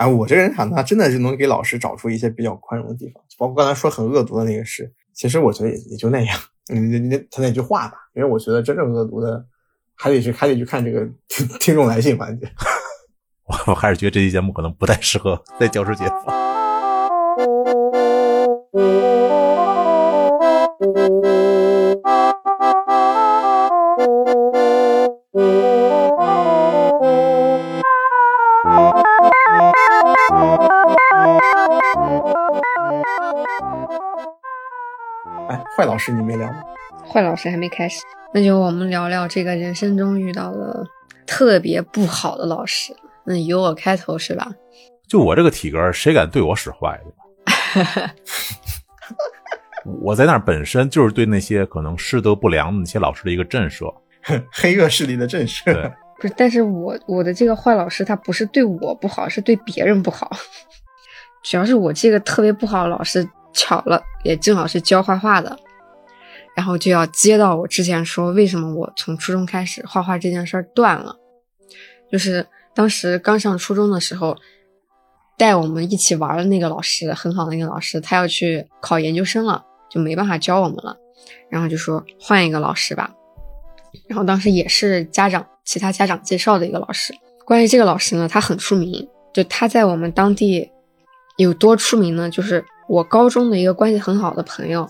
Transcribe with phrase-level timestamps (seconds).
[0.00, 6.38] 哎，我这个人哈，他真的是能给老师找出一些比较宽容的地方，包括刚才说很恶毒的那个事，其实我觉得也也就那样。
[6.72, 9.44] 那那他那句话吧，因为我觉得真正恶毒的，
[9.94, 12.50] 还得去还得去看这个听听众来信环节。
[13.44, 16.49] 我我还是觉得这期节目可能不太适合在教师节放。
[35.80, 36.62] 坏老师你没聊吗？
[37.08, 38.02] 坏老师还没开始，
[38.34, 40.86] 那就我们聊聊这个人生中遇到的
[41.26, 42.94] 特别不好的老师。
[43.24, 44.46] 那由我开头是吧？
[45.08, 48.14] 就我这个体格，谁敢对我使坏，对吧？
[50.02, 53.90] 我在那儿本身就是对那些可能师德不良的那些老师的一个震慑，
[54.52, 55.64] 黑恶势力的震慑。
[55.72, 55.90] 对，
[56.20, 60.30] 不是，但是我我的这个坏老师他不是对我不好，是对别人不好。
[61.42, 65.58] 主要是我这个特别不好的老师，巧了也正好是教画画的，
[66.60, 71.16] 然后就要接到我之前说为什么我从初中开始画画这件事儿断了，
[72.12, 74.36] 就是当时刚上初中的时候，
[75.38, 80.94] 带我们一起玩的那个老师，很好的那个老师，他要去考研究生了，就没办法教我们了，
[81.48, 83.10] 然后就说换一个老师吧。
[84.06, 87.14] 然后当时也是家长其他家长介绍的一个老师。
[87.46, 90.70] 关于这个老师呢，他很出名，就他在我们当地
[91.38, 92.28] 有多出名呢？
[92.28, 94.86] 就是我高中的一个关系很好的朋友，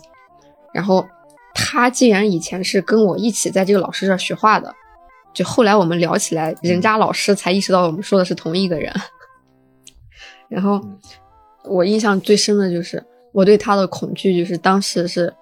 [0.75, 1.07] 然后
[1.63, 4.75] 他竟然以前是跟我一起在这个老师这儿学画的，
[5.35, 8.91] 就后来我们聊起来，人家老师才意识到我们说的是同一个人。
[10.49, 10.81] 然后
[11.65, 15.33] 我印象最深的就是我对他的恐惧，就是当时是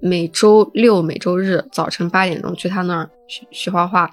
[0.00, 4.08] 每周六、每周日早晨八点钟去他那儿学学画画，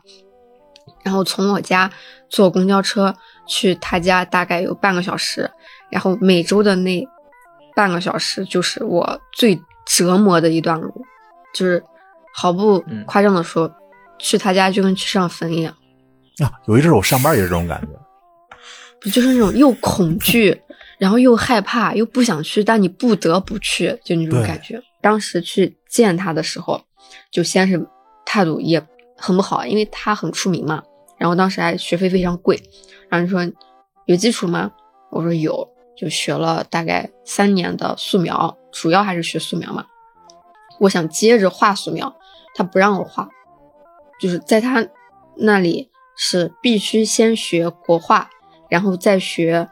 [1.03, 1.89] 然后从我家
[2.29, 3.13] 坐公交车
[3.47, 5.49] 去他家大概有半个小时，
[5.91, 7.07] 然后每周的那
[7.75, 11.05] 半个小时就是我最折磨的一段路，
[11.53, 11.83] 就是
[12.33, 13.71] 毫不夸张的说，
[14.19, 15.75] 去他家就跟去上坟一样。
[16.39, 17.87] 啊，有一阵儿我上班也是这种感觉。
[18.99, 20.59] 不就是那种又恐惧，
[20.97, 24.81] 然后又害怕，又不想去，但你不得不去，就那种感觉。
[25.01, 26.81] 当时去见他的时候，
[27.29, 27.85] 就先是
[28.25, 28.81] 态度也
[29.17, 30.81] 很不好，因为他很出名嘛。
[31.17, 32.59] 然后当时还学费非常贵，
[33.09, 33.53] 然后就说
[34.05, 34.71] 有基础吗？
[35.11, 39.85] 我说有，就学了大概三年的素描，主要还是学素描嘛。
[40.79, 42.13] 我想接着画素描，
[42.55, 43.27] 他不让我画，
[44.19, 44.85] 就是在他
[45.35, 48.29] 那里是必须先学国画，
[48.69, 49.67] 然后再学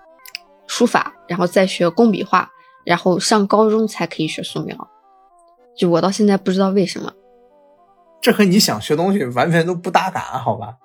[0.67, 2.49] 书法，然后再学工笔画，
[2.85, 4.87] 然后上高中才可以学素描。
[5.75, 7.11] 就我到现在不知道为什么，
[8.21, 10.75] 这和你想学东西完全都不搭嘎，好吧？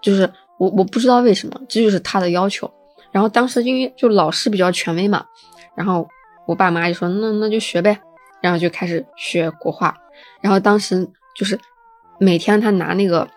[0.00, 2.70] 就是我我不知道为什么，这就是他的要求。
[3.10, 5.24] 然后当时因为就老师比较权威嘛，
[5.74, 6.06] 然后
[6.46, 7.98] 我爸妈就说那那就学呗，
[8.42, 9.96] 然后就开始学国画。
[10.40, 11.58] 然后当时就是
[12.18, 13.28] 每天他拿那个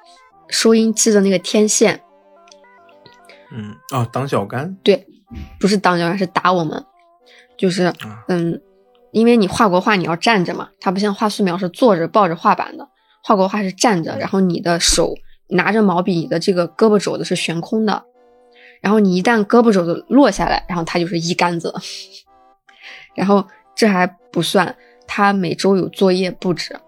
[0.48, 2.02] 收音机的那个天线，
[3.52, 5.08] 嗯，哦，挡小杆，对，
[5.60, 6.84] 不是挡脚杆是打我们，
[7.58, 8.62] 就是啊嗯，
[9.12, 12.88] 因为你画国画你要站着嘛，它不像画素描是坐着抱着画板的，
[13.24, 15.14] 画国画是站着，然后你的手
[15.50, 18.04] 拿着毛笔，你的这个胳膊肘子是悬空的，
[18.82, 21.74] 然后你一旦胳膊肘子落下来，然后它就是一杆子，
[23.16, 23.46] 然后
[23.76, 24.76] 这还不算，
[25.14, 26.80] 他每周有作业布置，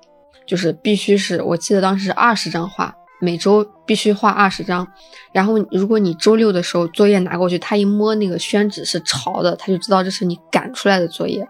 [0.46, 4.88] 就是必须是我记得当时二十张画，每周必须画二十张。
[5.34, 11.46] 然后如果你周六的时候作业拿过去，他一摸那个宣纸是潮的，他就知道这是你赶出来的作业，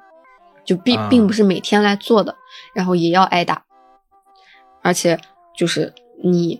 [0.65, 2.35] 就并啊并不是每天来做的，
[2.73, 3.63] 然后也要挨打，
[4.81, 5.19] 而且
[5.55, 6.59] 就是你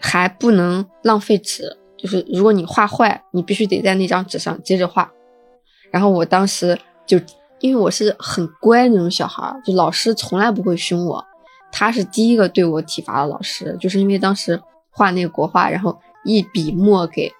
[0.00, 5.12] 还不能浪费纸，就是如果你画坏，你必须得在那张纸上接着画。
[5.90, 7.20] 然后我当时就
[7.60, 11.24] 因为我是很乖那种小孩儿，就老师从来不会凶我，
[11.72, 17.32] 他是第一个对我体罚的老师，就是因为当时画那个国画，然后一笔墨给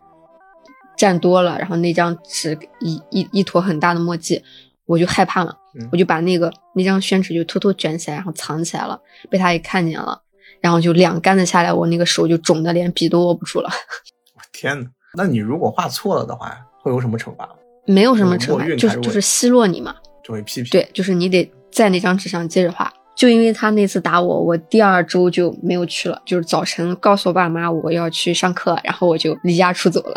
[0.96, 4.42] 蘸多了，然后那张纸一一一坨很大的墨迹，
[4.86, 8.98] 我就害怕了，嗯我就把那个那张宣纸就偷偷卷起来，然后藏起来了，
[9.30, 10.20] 被他给看见了，
[10.60, 13.68] 然后就两杆子下来，我那个手就肿的连笔都握不住了，
[14.34, 14.86] 我天呐！
[15.14, 17.52] 那你如果画错了的话，会有什么惩罚吗？
[17.86, 19.94] 没有什么惩罚，就是就是奚落你嘛。
[20.26, 22.92] 就会批评。，对，就是你得在那张纸上接着画。
[23.14, 26.20] 就因为他那次打我，我第二周就没有去了。
[26.26, 30.14] 就是早晨告诉我爸妈我要去上课，然后我就离家出走了，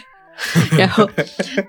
[0.76, 1.08] 然后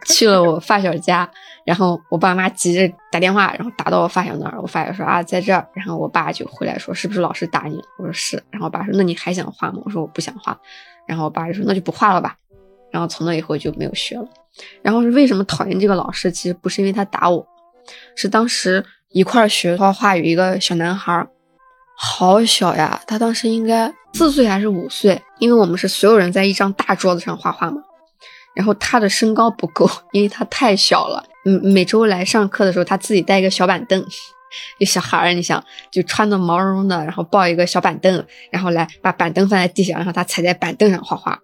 [0.07, 1.29] 去了我发小家，
[1.63, 7.83] 然后我爸妈急着打电话，然后打到我发小那儿，我发小说啊在这儿，然后我爸就回来说是不是老师打你了？
[7.97, 9.79] 我说是，然后我爸说那你还想画吗？
[9.85, 10.59] 我说我不想画，
[11.07, 12.35] 然后我爸就说那就不画了吧，
[12.91, 14.27] 然后从那以后就没有学了。
[14.81, 16.29] 然后是为什么讨厌这个老师？
[16.29, 17.47] 其实不是因为他打我，
[18.15, 21.27] 是当时一块学画画有一个小男孩，
[21.97, 27.81] 好小呀，他当时应该四岁还是五岁，因为我们是所有人在一张大桌子上画画嘛。
[28.55, 31.23] 然后他的身高不够，因为他太小了。
[31.45, 34.03] 嗯，每周来上课的时候，他自己带一个小板凳。
[34.79, 41.39] 就小孩儿，你想，就穿的毛茸茸的，然后抱一个小板凳，然后来把板凳放在地上，然后他踩在板凳上画画。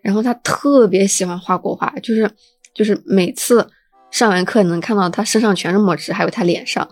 [0.00, 2.30] 然后他特别喜欢画国画，就是
[2.72, 3.68] 就是每次
[4.10, 6.88] 上完课，能看到他身上全是墨汁，还有他脸上，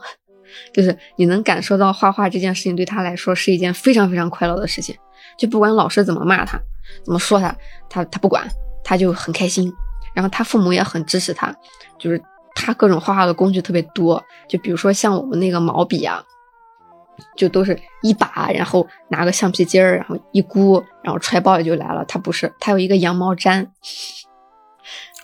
[0.72, 4.96] 就是你能感受到画画这件事情对他来说是一件非常非常快乐的事情。
[5.38, 6.58] 就不管老师怎么骂他，
[7.04, 7.56] 怎么说他，
[7.88, 8.48] 他他不管。
[8.88, 9.72] 他就很开心，
[10.14, 11.52] 然后他父母也很支持他，
[11.98, 12.22] 就是
[12.54, 16.22] 他各种画画的工具特别多，就比如说像我们那个毛笔啊，
[17.36, 22.04] 就都是一把，然后拿个橡皮筋儿，然后一箍，然后揣包里就来了。
[22.04, 23.66] 他不是，他有一个羊毛毡。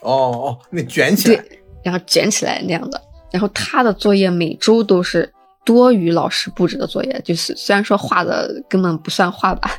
[0.01, 3.01] 哦哦，那卷起来，对，然后卷起来那样的。
[3.31, 5.31] 然后他的作业每周都是
[5.65, 9.71] 多于老师布置的作业，就是虽然说画的根本不算画吧，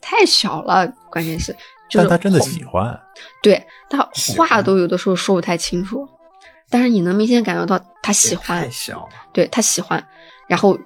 [0.00, 1.54] 太小了，关键是。
[1.92, 3.00] 但他真的喜欢，
[3.42, 6.08] 对他话都有的时候说不太清楚，
[6.68, 8.62] 但是你能明显感觉到他喜欢。
[8.62, 10.04] 太小了，对他喜欢。
[10.48, 10.78] 然后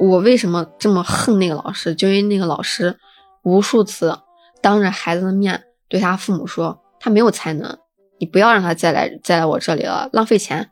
[0.00, 1.94] 我为什么这么恨那个老师？
[1.94, 2.96] 就因为那个老师
[3.42, 4.18] 无数次
[4.60, 7.78] 当着孩子的面对他父母说他没有才能，
[8.18, 10.70] 你不要让他再来再来我这里了，浪费钱。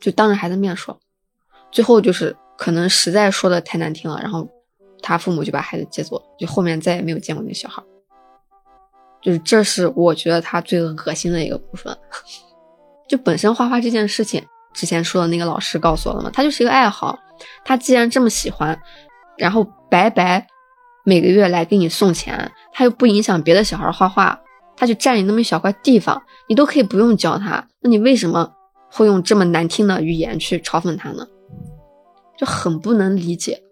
[0.00, 0.98] 就当着孩子面说，
[1.70, 4.46] 最后就是可能实在说的太难听了，然后
[5.00, 7.82] 他父母就把孩子接走，就后面再也没有见过那小孩。
[9.22, 11.96] 就是这是我觉得他最恶心的一个部分，
[13.08, 14.44] 就本身画画这件事情，
[14.74, 17.18] 之前说的那个老师告诉我了嘛，他就是一个爱好，
[17.64, 18.78] 他既然这么喜欢，
[19.38, 20.46] 然后白白
[21.04, 24.38] 每个月来给你送钱，他又不影响别的小孩画画，
[24.76, 28.52] 他就占你那么一小块地方，你都可以不用教他，那你为什么
[28.90, 31.26] 会用这么难听的语言去嘲讽他呢？
[32.36, 33.62] 就很不能理解。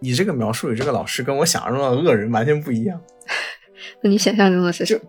[0.00, 3.00] 你这个描述，你这个老师跟我想象中的恶人完全不一样。
[4.02, 5.02] 那你想象中的是什么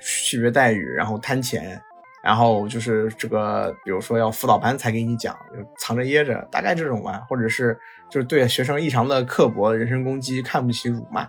[0.00, 1.80] 区别待遇，然后贪钱，
[2.22, 7.78] 然后就是这个，比如说要辅导班才给你讲，就藏着掖着，大概这种吧，或者是
[8.10, 11.22] 就是对学生异常的刻薄，人身攻击，看不起辱骂，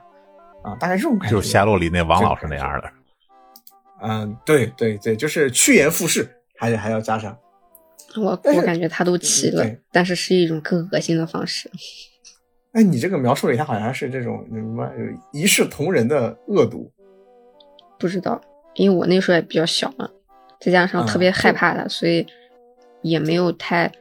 [0.63, 1.35] 啊，大概这种感觉。
[1.35, 2.89] 就是夏洛里那王老师那样的。
[4.01, 7.37] 嗯，对对对，就是趋炎附势，还得还要加上。
[8.15, 11.69] 我我感觉他都齐了，但是是一种更恶心的方式。
[12.73, 14.87] 哎，你这个描述里，他好像是这种什么
[15.31, 16.91] 一视同仁的恶毒，
[17.97, 18.39] 不知道，
[18.75, 20.07] 因为我那时候也比较小嘛，
[20.59, 22.25] 再加上特别害怕他，所以
[23.01, 23.91] 也没有太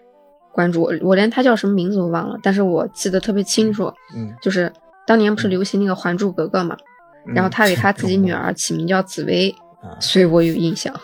[0.52, 0.92] 关注我。
[1.02, 4.70] 我连他叫什么名字都忘了，但是我记得特别清楚，嗯，就是
[5.06, 6.76] 当年不是流行那个《还珠格格》嘛，
[7.34, 9.54] 然后他给他自己 女儿起名叫紫薇，
[10.00, 10.94] 所以我有印象。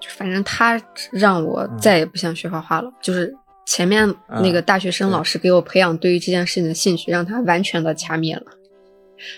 [0.00, 0.80] 就反正他
[1.12, 3.34] 让我再也不想学画画了，就是。
[3.66, 8.42] 前面那个大学生老师给我培养对于这件事情的兴趣，让他完全的掐灭了，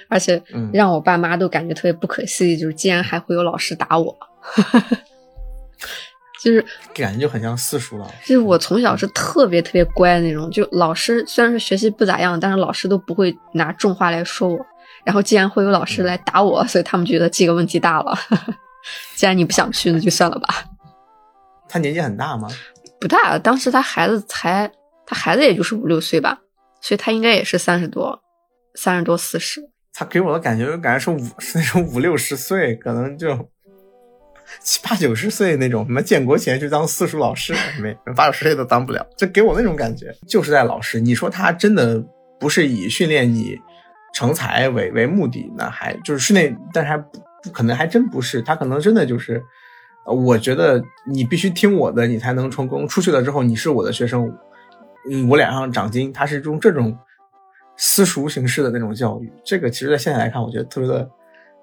[0.09, 0.43] 而且
[0.73, 4.17] 让我爸妈都感觉特别不可思议，就是竟然还会有老师打我，
[6.43, 6.65] 就是
[6.95, 8.11] 感觉就很像四叔了。
[8.25, 14.67] 就是我从小是特别特别乖的那种，就老师虽然是学习不咋样，但是老师都不会拿重话来说我，
[15.05, 18.17] 然后既然会有老师来打我，所以他们觉得这个问题大了。
[19.17, 20.65] 既然你不想去，那就算了吧。
[21.69, 22.49] 他年纪很大吗？
[23.01, 24.71] 不大，当时他孩子才，
[25.07, 26.39] 他孩子也就是五六岁吧，
[26.81, 28.21] 所以他应该也是三十多，
[28.75, 29.63] 三十多四十。
[29.95, 33.49] 他给我的感觉，感觉是五是那种五六十岁，可能就
[34.61, 40.15] 七八九十岁那种，什么建国前去当私塾老师，没八九十岁都当不了，就给我那种感觉。
[40.27, 42.03] 就是在老师，你说他真的
[42.39, 43.59] 不是以训练你
[44.13, 49.43] 成才为为目的，那还就是室内，但是还不不可能，还真不是，他可能真的就是。
[50.05, 52.89] 我觉得你必须听我的，你才能成功。
[52.89, 54.37] 出去了之后，你是我的学生，
[55.09, 56.13] 嗯，我脸上长金。
[56.13, 56.99] 他是用这种
[57.77, 61.09] 私塾形式的那种教育，这个其实，在现在来看，我觉得特别的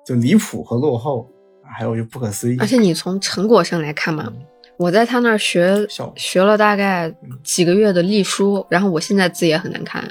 [0.06, 1.30] 就离谱和落后，
[1.70, 2.56] 还有就不可思议。
[2.62, 4.32] 而且你从成果上来看嘛，
[4.78, 7.14] 我在他那儿学学了大概
[7.44, 10.02] 几个月的隶书，然后我现在字也很难看，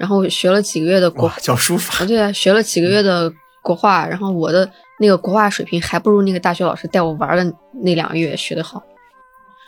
[0.00, 4.68] 然后学了几个月的国教书法，对啊，学了几个月的国画，然后我的。
[5.02, 8.82] 那个国画水平还不如那个大学老师带我玩的那两个月学的好，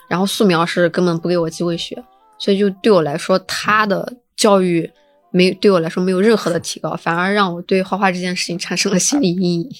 [0.06, 2.04] 然后素描是根本不给我机会学，
[2.36, 4.90] 所以就对我来说，他的教育
[5.30, 9.70] 没对我来说没有任何的提高， 反而让我对画画这件事情产生了心理阴影，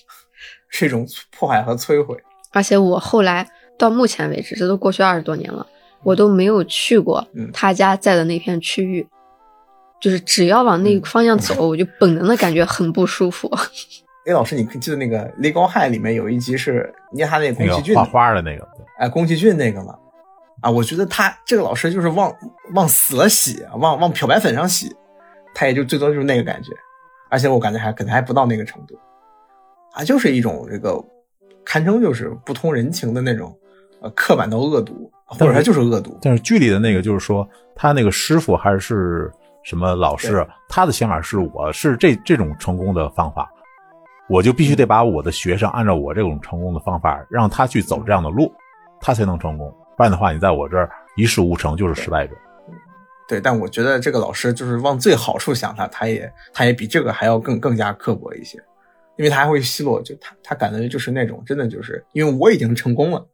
[0.71, 2.17] 是一种破坏和摧毁。
[2.53, 3.47] 而且我后来
[3.79, 5.67] 到目前为止，这都过去二十多年了，
[6.03, 9.07] 我都没有去过他家在的那片区域，
[10.03, 13.49] 就是只要往那个方向走，我就本能的感觉很不舒服。
[14.27, 18.69] A 老师，你记得那个《雷高害》里面有一集是捏他那个宫崎骏画花的那个，
[18.99, 19.95] 哎，宫崎骏那个嘛，
[20.61, 22.33] 啊，我觉得他这个老师就是往
[22.75, 24.95] 往死了洗，往往漂白粉上洗，
[25.55, 26.73] 他也就最多就是那个感觉，
[27.31, 28.97] 而且我感觉还可能还不到那个程度，
[29.93, 31.01] 啊，就是一种这个
[31.65, 33.57] 堪称就是不通人情的那种
[34.01, 36.17] 呃刻板的恶毒，或者他就是恶毒。
[36.23, 39.29] 但是剧里的那个就是说，他那个师傅还是
[39.63, 43.51] 什么老师，他的想法是我是这这种成功的方法。
[44.29, 48.51] 我就必须得把我的学生按照我这种成功的方法，让他去走这样的路，
[49.01, 49.71] 他才能成功。
[49.97, 52.35] 不然的话，你在我这儿一事无成，就是失败者。
[53.29, 58.59] 对，但我觉得这个老师就是往最好处想，他他也他也比这个还要更更加刻薄一些，
[59.17, 63.27] 因为他还会奚落，就他他感觉就是那种真的就是因为我已经成功了，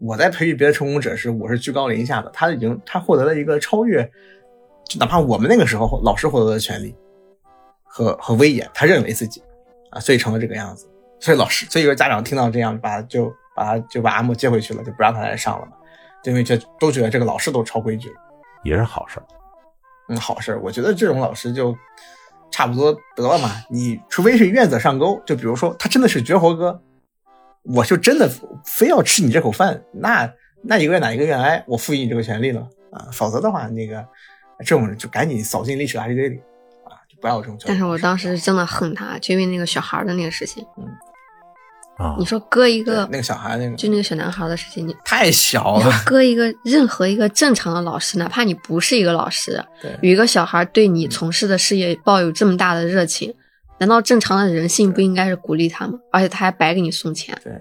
[0.00, 4.10] 我在培育别的成功者时，我是居高临下的，他已经他获得了一个超越，
[4.88, 6.94] 就哪怕我们那个时候老师获得的权利
[7.84, 9.42] 和和威严，他认为自己。
[9.90, 10.88] 啊，所以成了这个样子，
[11.20, 15.72] 所以老师，所以说家长听到这样，把就把就把阿木接回去了，就不让他来上了嘛，
[16.24, 18.12] 因为这都觉得这个老师都超规矩，
[18.64, 19.22] 也是好事
[20.08, 21.72] 嗯，好事我觉得这种老师就
[22.50, 26.82] 差不多得了嘛，你除非是愿者上钩，就比如说他真的是绝活哥，
[27.62, 28.28] 我就真的
[28.64, 30.28] 非要吃你这口饭，那
[30.60, 32.68] 那一个愿打一个愿挨，我赋予你这个权利了。
[32.90, 34.04] 啊，否则的话，那个
[34.60, 36.36] 这种人就赶紧扫进历史垃圾堆里
[36.84, 37.20] 啊，就。
[37.20, 37.58] 不要这种。
[37.66, 40.64] 但是我当时真的恨他，就因为那个小孩的那个事情。
[40.76, 40.84] 嗯
[41.96, 45.92] 啊，你说搁一个那个小孩那个，就那个小男孩的事情，你太小了。
[46.04, 53.32] 搁一个任何一个正常的老师，哪怕你不是一个老师，对，有一个小孩对你从事的事业抱有这么大的热情，
[53.78, 56.00] 难道正常的人性不应该是鼓励他吗？
[56.10, 57.52] 而且他还白给你送钱，对，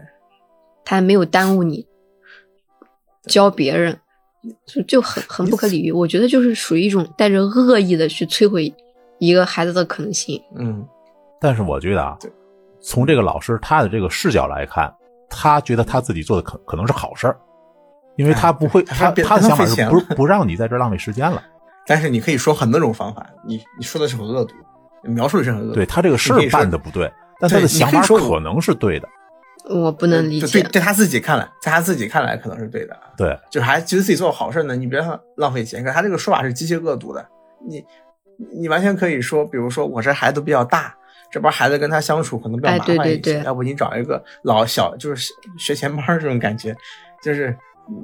[0.84, 1.86] 他还没有耽误你
[3.28, 4.00] 教别人，
[4.66, 5.92] 就就很很不可理喻。
[5.92, 8.74] 我觉得就是属于一种带着恶意的去摧毁。
[9.20, 10.86] 一个孩子的可能性，嗯，
[11.40, 12.18] 但是我觉得啊，
[12.82, 14.94] 从这个老师他的这个视角来看，
[15.30, 17.38] 他觉得他自己做的可可能是好事儿，
[18.18, 21.42] 因为他不会，他他的想法是不不让你在这浪费时间了。
[21.88, 24.56] 但是你可以说很多种方法，你你说的是很恶毒，
[25.04, 25.74] 描述的是很恶毒。
[25.76, 27.10] 对他这个事儿办的不对，
[27.40, 29.08] 但他的想法可能是对的。
[29.70, 32.98] 我不能理解，对对他自己看来，在他自己看来可能是对的。
[33.17, 35.03] 对，就是还觉得自己做好事呢，你别
[35.38, 35.84] 浪费钱。
[35.84, 37.25] 可他这个说法是极其恶毒的，
[37.67, 37.84] 你。
[38.51, 40.93] 你完全可以说，比如说我这孩子比较大，
[41.32, 46.75] 这帮孩子跟他相处可能比较麻烦一些，要不你找一个老小，就是学前班这种感觉，
[47.24, 47.55] 就是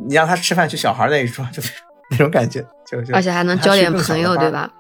[0.08, 1.74] 你让他吃饭去小孩那一桌，就是
[2.12, 4.72] 那种感觉，就而且还能交点朋友，对吧？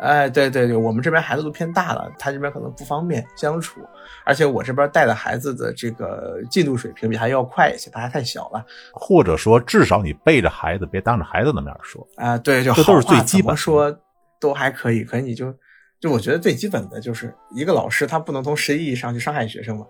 [0.00, 3.80] 哎，对对对，我们这边孩子都偏大了，他这边可能不方便相处，
[4.24, 13.96] 而且我这边带的孩子的这个进度水平比他要快一些，他还太小了，或者说至少你背着孩子，别当着孩子的面说啊，对，就这都是最基本说。
[14.40, 15.54] 都还可以，可是你就
[16.00, 19.84] 就我觉得最基本的就是一个老师，他不能从实际意义上去伤害学生嘛，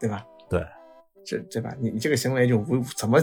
[0.00, 0.24] 对吧？
[0.48, 0.64] 对，
[1.26, 1.74] 这对吧？
[1.78, 3.20] 你你这个行为就无怎么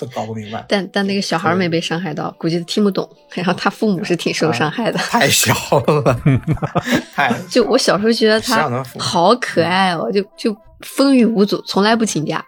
[0.00, 0.64] 都搞不明白。
[0.68, 3.08] 但但那个小孩没被伤害到，估计听不懂。
[3.34, 4.98] 然后他父母是挺受伤害的。
[4.98, 5.52] 太小
[5.86, 6.20] 了，
[7.14, 12.44] 太 就我小时候觉得他好可爱哦，就就风雨无阻，从来不请假。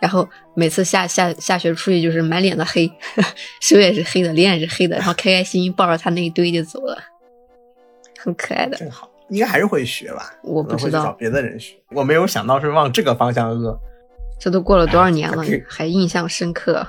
[0.00, 2.88] 然后每次下下下学出去就是满脸的黑，
[3.60, 6.96] 手也是黑的，脸也是黑的，然后开开心心抱着他那一堆就走了，
[8.18, 8.76] 很可爱的。
[8.76, 10.32] 真好，应该还是会学吧？
[10.44, 11.74] 我不知道，找别的人学。
[11.90, 13.76] 我没有想到是往这个方向恶。
[14.38, 16.86] 这都过了多少年了，还印象深刻。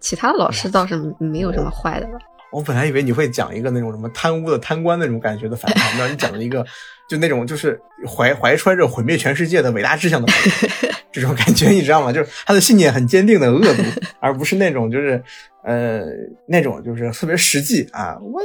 [0.00, 2.18] 其他老师倒是没有什么坏的了。
[2.52, 6.66] 我本来以为你会讲一个那种什么贪污的贪官那种感觉的反派，让你讲了一个
[7.08, 10.26] 就那种就是怀怀揣着毁灭全世界的伟大志向的。
[11.12, 12.12] 这种感觉你知道吗？
[12.12, 13.82] 就是他的信念很坚定的恶毒，
[14.20, 15.22] 而不是那种就是
[15.64, 16.02] 呃
[16.46, 18.40] 那种就是特别实际啊，我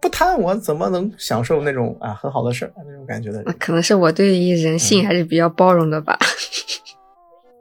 [0.00, 3.56] 不贪我怎么能享受那种啊很好的事儿那种感觉的人。
[3.58, 6.18] 可能是我对于人性还是比较包容的吧。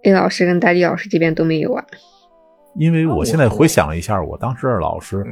[0.03, 1.83] A 老师跟大力老师这边都没有啊。
[2.75, 5.25] 因为我现在回想了一下，我当时的老师，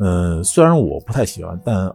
[0.00, 1.90] 嗯，虽然我不太喜欢，但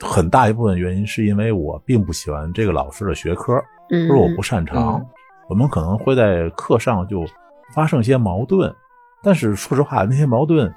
[0.00, 3.54] 很大一部分原因是因为我并不喜欢这个老师的学科，
[3.90, 5.04] 嗯，是我不擅长。
[5.48, 7.24] 我们可能会在课上就
[7.74, 8.74] 发生一些矛盾，
[9.22, 10.72] 但是说实话，那些矛盾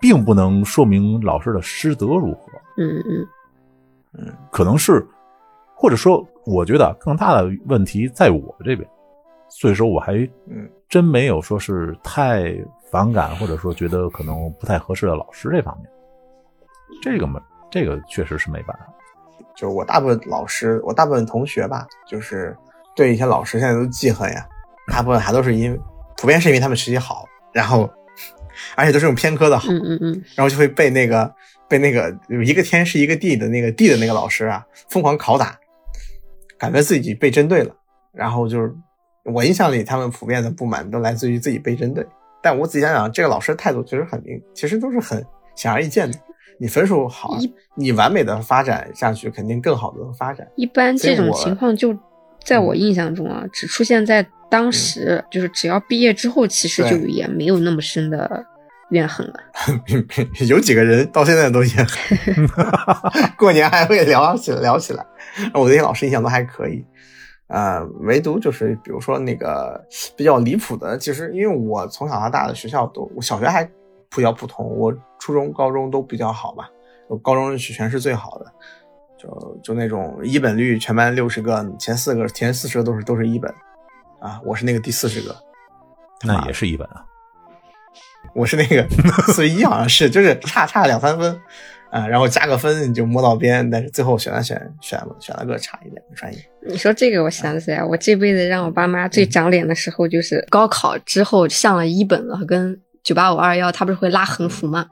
[0.00, 2.40] 并不能说明老师的师德如何。
[2.78, 3.28] 嗯嗯
[4.18, 5.06] 嗯，可能是，
[5.74, 8.88] 或者说，我觉得更大的问题在我这边，
[9.48, 10.14] 所以说我还
[10.48, 12.54] 嗯真没有说是太
[12.90, 15.90] 反感，或者说觉得可能不太合适的老师这方面。
[17.02, 18.86] 这个嘛，这个确实是没办法。
[19.54, 22.56] 就是我大部分老师，我大部分同学吧，就是。
[22.94, 24.48] 对一些老师现在都记恨呀，
[24.90, 25.78] 大部分还都是因，
[26.16, 27.86] 普遍是因为他们学习好，然后，
[28.74, 31.30] 而且都是用偏科的好，嗯嗯嗯，然后就会被那个
[31.68, 35.58] 被那个有一个天是一个地的那个地的那个老师啊疯狂拷打，
[36.56, 37.76] 感觉自己被针对了，
[38.14, 38.74] 然后就是
[39.32, 42.06] 我印象里他们普遍的不满都来自于自己被针对。
[42.42, 46.18] 但我仔细想想，这个老师态度其实很明，其实都是很显而易见的。
[46.58, 47.36] 你分数好，
[47.74, 50.46] 你完美的发展下去，肯定更好的发展。
[50.56, 51.96] 一般这种情况就
[52.44, 58.46] 在我印象中啊，只出现在当时，就是只要毕业之后，其实就也没有那么深的
[58.90, 59.34] 怨恨了。
[60.48, 62.48] 有几个人到现在都怨恨，
[63.36, 65.04] 过年还会聊起聊起来。
[65.52, 66.84] 我那些老师印象都还可以。
[67.48, 69.80] 呃，唯独就是比如说那个
[70.16, 73.64] 比较离谱的，其实因为我从小到大的学校都，我小学还
[74.10, 76.68] 比较普通，我初中、高中都比较好吧，
[77.08, 78.46] 我高中是全是最好的，
[79.16, 83.48] 就就那种一本率，全班六十个，前四个前四十个都是都是一本，
[84.20, 85.36] 啊，我是那个第四十个，
[86.24, 87.04] 那也是一本啊，
[88.34, 88.84] 我是那个
[89.32, 91.40] 四十一好像是，就是差差两三分。
[91.90, 96.38] 啊，然后加个分你就摸到边，但是最后选了选选了选了个差一点的专业。
[96.66, 104.86] 你说这个，我想起来，我这辈子让我爸妈最长脸的时候，就是高考之后上了一本了，跟九八五二幺，他不是会拉横幅吗？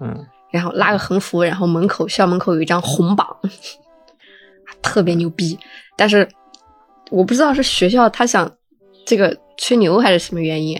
[0.00, 3.36] 嗯，然后拉个横幅，然后门口校门口有一张红榜，
[4.82, 5.56] 特别牛逼。
[5.96, 6.28] 但是
[7.10, 8.50] 我不知道是学校他想
[9.06, 10.76] 这个吹牛还是什么原因，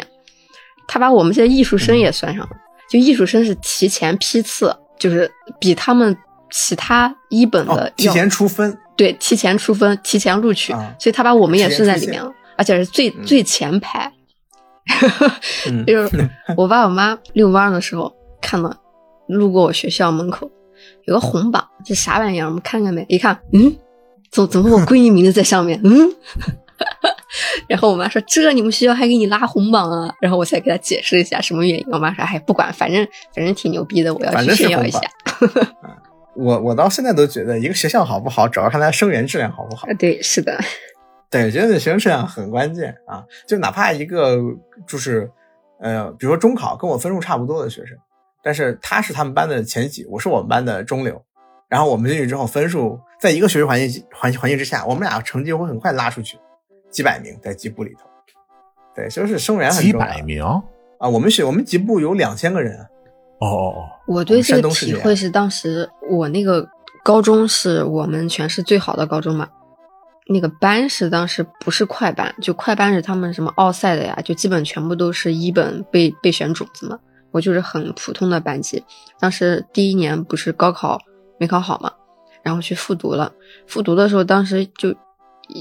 [0.88, 2.50] 他把我们这些艺术生也算上了，
[2.90, 4.76] 就艺术生是提前批次。
[5.02, 5.28] 就是
[5.58, 6.16] 比他们
[6.48, 14.12] 其他一本的提前出分，对，提前出分，提前录取，所以他把我们也算在里面了，而且是最最前排。
[15.88, 18.72] 就是我爸我妈遛弯的时候看到，
[19.26, 20.48] 路过我学校门口
[21.06, 22.46] 有个红榜，这啥玩意儿？
[22.46, 23.04] 我们看看呗。
[23.08, 23.74] 一看，嗯，
[24.30, 25.80] 怎怎么我闺女名字在上面？
[25.82, 26.14] 嗯。
[27.68, 31.86] 然后我妈说：“这你们学校还给你拉红榜啊？”然后我才给她解释一下什么原因。
[31.90, 35.00] 我妈说：“哎，不管，反正反正挺牛逼的，我要去炫耀一下。
[36.34, 39.86] ”我我到现在都觉得，一个学校好不好，主要看它生源质量好不好。
[39.98, 40.58] 对，是的，
[41.30, 43.22] 对，觉得学生质量很关键啊。
[43.46, 44.38] 就哪怕一个
[44.86, 45.30] 就是
[45.82, 47.96] 呃，比如说中考跟我分数差不多的学生，
[48.42, 51.22] 但是他是他们班的前几，我是我们班的中流，
[51.68, 56.38] 然后我们进去之后，分数在一个学习环境环环境之下，我们俩成绩会很快拉出去。
[56.92, 58.02] 几百名在级部里头，
[58.94, 60.44] 对，就是生源很几百名
[61.00, 61.08] 啊！
[61.08, 62.78] 我们学我们级部有两千个人。
[63.40, 63.88] 哦哦哦！
[64.06, 66.68] 我对这个体会是，当时我那个
[67.02, 69.48] 高中是我们全市最好的高中嘛，
[70.28, 76.98] 那个班是当时不是快班，就快班是他们什么奥赛的呀，就基本全部都是一本被被选种子嘛。
[77.30, 78.84] 我就是很普通的班级，
[79.18, 81.00] 当时第一年不是高考
[81.38, 81.90] 没考好嘛，
[82.42, 83.32] 然后去复读了，
[83.66, 84.94] 复读的时候当时就。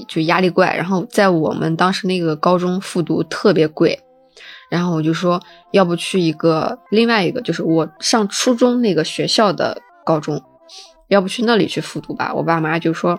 [0.08, 3.98] 就压力怪，然后在我们当时那个高中复读特别贵，
[4.70, 5.40] 然后我就说
[5.72, 10.42] 要不去一个另外一个，就是我上初中那个学校的高中，
[11.08, 12.32] 要不去那里去复读吧。
[12.34, 13.18] 我爸妈就说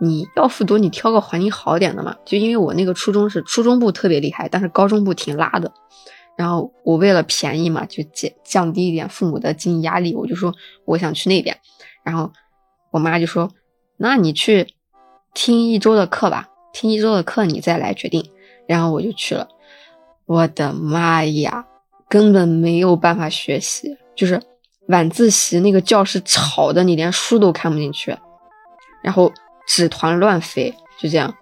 [0.00, 2.16] 你要复读，你挑个环境好点的嘛。
[2.24, 5.72] 就因为我那个初中是初中部特别厉害，但是高中部挺拉的。
[6.36, 11.56] 然后我为了便宜嘛，就降降低一点父母的经济压力，我就说我想去那边。
[12.04, 12.32] 然后
[12.90, 13.50] 我妈就说
[13.96, 14.66] 那你去。
[15.36, 18.24] 听一周的课吧，听一周的课你再来决定。
[18.66, 19.46] 然后我就去了，
[20.24, 21.66] 我的妈呀，
[22.08, 24.40] 根本没有办法学习，就是
[24.88, 28.16] 晚自习那个教室吵的，你连书都看不进去，
[29.02, 29.30] 然后
[29.68, 31.32] 纸团乱飞，就这样。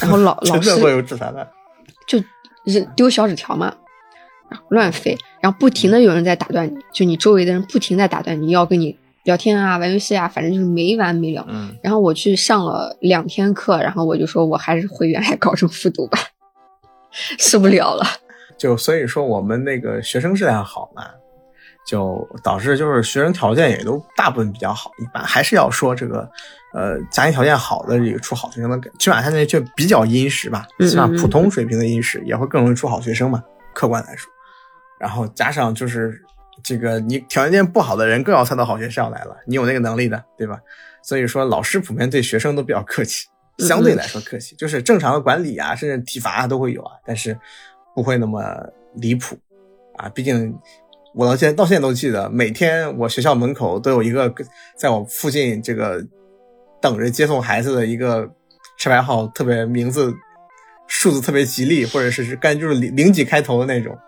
[0.00, 1.34] 然后老老师会有纸团
[2.06, 2.18] 就
[2.64, 3.74] 扔丢小纸条嘛，
[4.68, 8.96] 乱飞，然后不停的有人在打断你，就你周围的人不停在打断你，要跟你。
[9.24, 11.46] 聊天啊，玩游戏啊，反正就是没完没了。
[11.48, 16.18] 嗯，然后我去上了两天课，然后我就说我还是回原来 高中复读吧，
[17.38, 18.04] 受不了了。
[18.58, 21.04] 就所以说我们那个学生质量好嘛，
[21.86, 24.90] 就导致就是学生条件也都大部分比较好。
[24.98, 26.28] 一般还是要说这个，
[26.74, 33.42] 呃，家庭条件好的这个出好学生的，起码他那就比较殷实吧，起码普通水平的殷实也会更容易出好学生嘛。
[33.72, 34.30] 客观来说，
[34.98, 36.20] 然后加上就是。
[36.62, 40.58] 这个你条件不好的人更要猜到好学校来了，你有那个能力的，对吧？
[41.02, 43.26] 所以说老师普遍对学生都比较客气，
[43.58, 47.36] 相对来说客气，就是正常的管理啊，甚至体罚啊都会有啊，但是
[47.94, 48.42] 不会那么
[48.94, 49.36] 离谱
[49.96, 50.08] 啊。
[50.08, 50.56] 毕竟
[51.14, 54.32] 我到现在到现在都记得，每天我学校门口都有一个
[54.76, 56.04] 在我附近这个
[56.80, 58.30] 等着接送孩子的一个
[58.78, 60.14] 车牌号，特别名字
[60.86, 63.98] 数字特别吉利，或者是是干就是零零几开头的那种。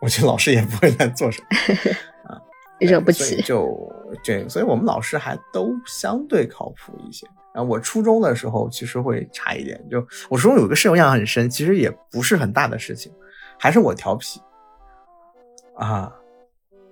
[0.00, 1.46] 我觉得老师也不会再做什么
[2.28, 2.40] 啊，
[2.80, 3.40] 惹不起。
[3.42, 7.26] 就这，所以我们老师还都相对靠谱一些。
[7.52, 13.12] 然后我初中的时候其实会差一点，就我初中有个事，我印象很深，其实也不是很大的事情，
[13.58, 14.40] 还是我调皮
[15.76, 16.12] 啊。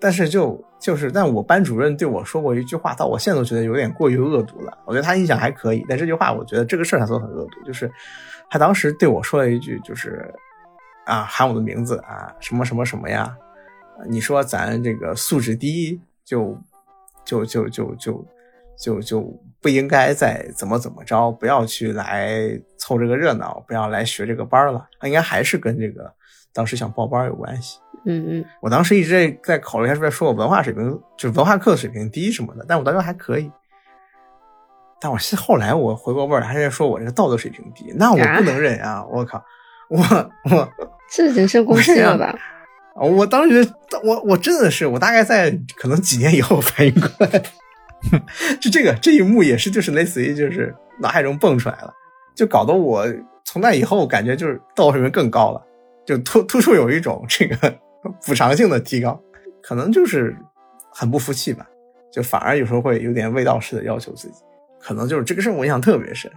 [0.01, 4.79] 但是就就是，但我班主任对我说过一句话，到我现在都觉得有点过于恶毒了。
[4.85, 7.91] 我觉得他印象还可以，但这句话我觉得这个事儿他做的很恶毒，就是
[8.49, 10.33] 他当时对我说了一句，就是
[11.09, 13.37] 啊喊我的名字啊什么什么什么呀，
[14.09, 16.57] 你说咱这个素质低就
[17.25, 18.27] 就就就就
[18.79, 22.39] 就就不应该再怎么怎么着，不要去来
[22.77, 26.13] 凑这个热闹，不要来学这个班了，他应该还是跟这个。
[26.53, 33.51] 当时想报班有关系，嗯嗯，我当时一直在在考虑他是不是说我文化水平就是文化课水平低什么的，但我当时还可以。
[35.01, 39.05] 但我后来我回过味儿，还是说我这个道德水平低，那我不能忍啊！
[39.07, 39.45] 我靠，
[39.89, 39.99] 我
[40.51, 40.69] 我
[41.11, 42.35] 这人身攻击了吧？
[42.95, 43.67] 我当时
[44.05, 47.43] 我我真的是我大概在可能几年以后反应过来，
[48.61, 51.93] 就这个这一幕也是就是类似于就是脑海中蹦出来了，
[52.35, 53.07] 就搞得我
[53.45, 55.65] 从那以后感觉就是道德水平更高了。
[56.05, 57.79] 就突突出有一种这个
[58.27, 59.21] 补偿性的提高，
[59.63, 60.35] 可能就是
[60.91, 61.67] 很不服气吧，
[62.11, 64.39] 就反而有时候会有点味道式的要求自己，
[64.81, 66.33] 可能就是这个事我印象特别深。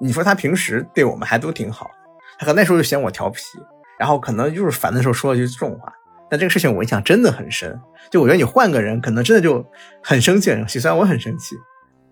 [0.00, 1.90] 你说他平时对我们还都挺好，
[2.38, 3.42] 他可那时候就嫌我调皮，
[4.00, 5.92] 然后可能就是烦的时候说了句重话，
[6.30, 7.78] 但这个事情我印象真的很深。
[8.10, 9.62] 就我觉得你换个人，可能真的就
[10.02, 10.80] 很生气，很生气。
[10.80, 11.54] 虽然我很生气，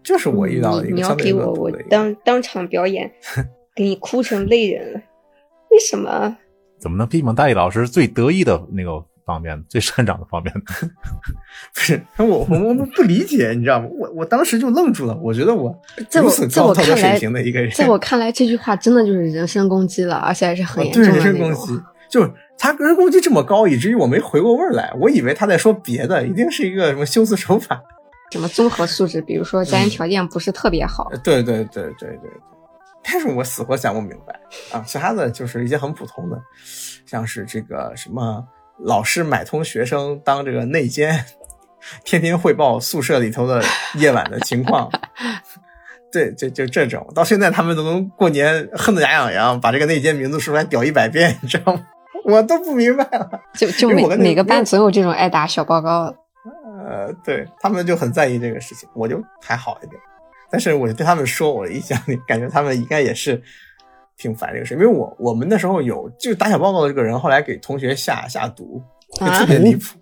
[0.03, 3.11] 就是我遇到的一个你要给我我当当场表演，
[3.74, 5.01] 给你哭成泪人了，
[5.70, 6.37] 为什么？
[6.79, 10.60] 怎么能批评大一老师最得意的那个方面的，最擅长的方面的？
[11.74, 13.86] 不是我我我不理解，你知道吗？
[13.92, 15.14] 我我当时就愣住了。
[15.22, 15.78] 我觉得我
[16.14, 21.78] 如此高道德水平的一个人，在我看来，这句话真的就是人身攻击了，而且还是很严重的人身攻击。
[22.08, 24.90] 就是他人身攻击这么高，以至于我没回过味儿来。
[24.98, 27.78] 我以为他在说别的，一定是一个什么修辞手法，
[28.32, 31.10] 什么综合素质，比如说家庭条件不是特别好。
[31.22, 32.30] 对对对对对。
[33.10, 34.38] 但是我死活想不明白
[34.70, 36.38] 啊，其他的就是一些很普通的，
[37.06, 38.44] 像是这个什么
[38.80, 41.24] 老师买通学生当这个内奸，
[42.04, 43.62] 天天汇报宿舍里头的
[43.94, 44.90] 夜晚的情况，
[46.12, 51.80] 对，就就这种，到现在他们都能过年恨得牙痒痒，把这个内奸名字说出来屌一百遍，你知道吗？
[52.24, 56.14] 我都不明白了，就就每每个班总有这种爱打小报告，
[56.86, 60.00] 呃，对他们就很在意这个事情，我就还好一点。
[60.50, 63.42] 但是我对他们说，我的印象里感觉他们应该也是
[64.18, 68.83] 挺烦这个事，因为我我们那时候有就打小报告的这个人，后来给同学下下毒，
[69.14, 69.96] 就特别离谱，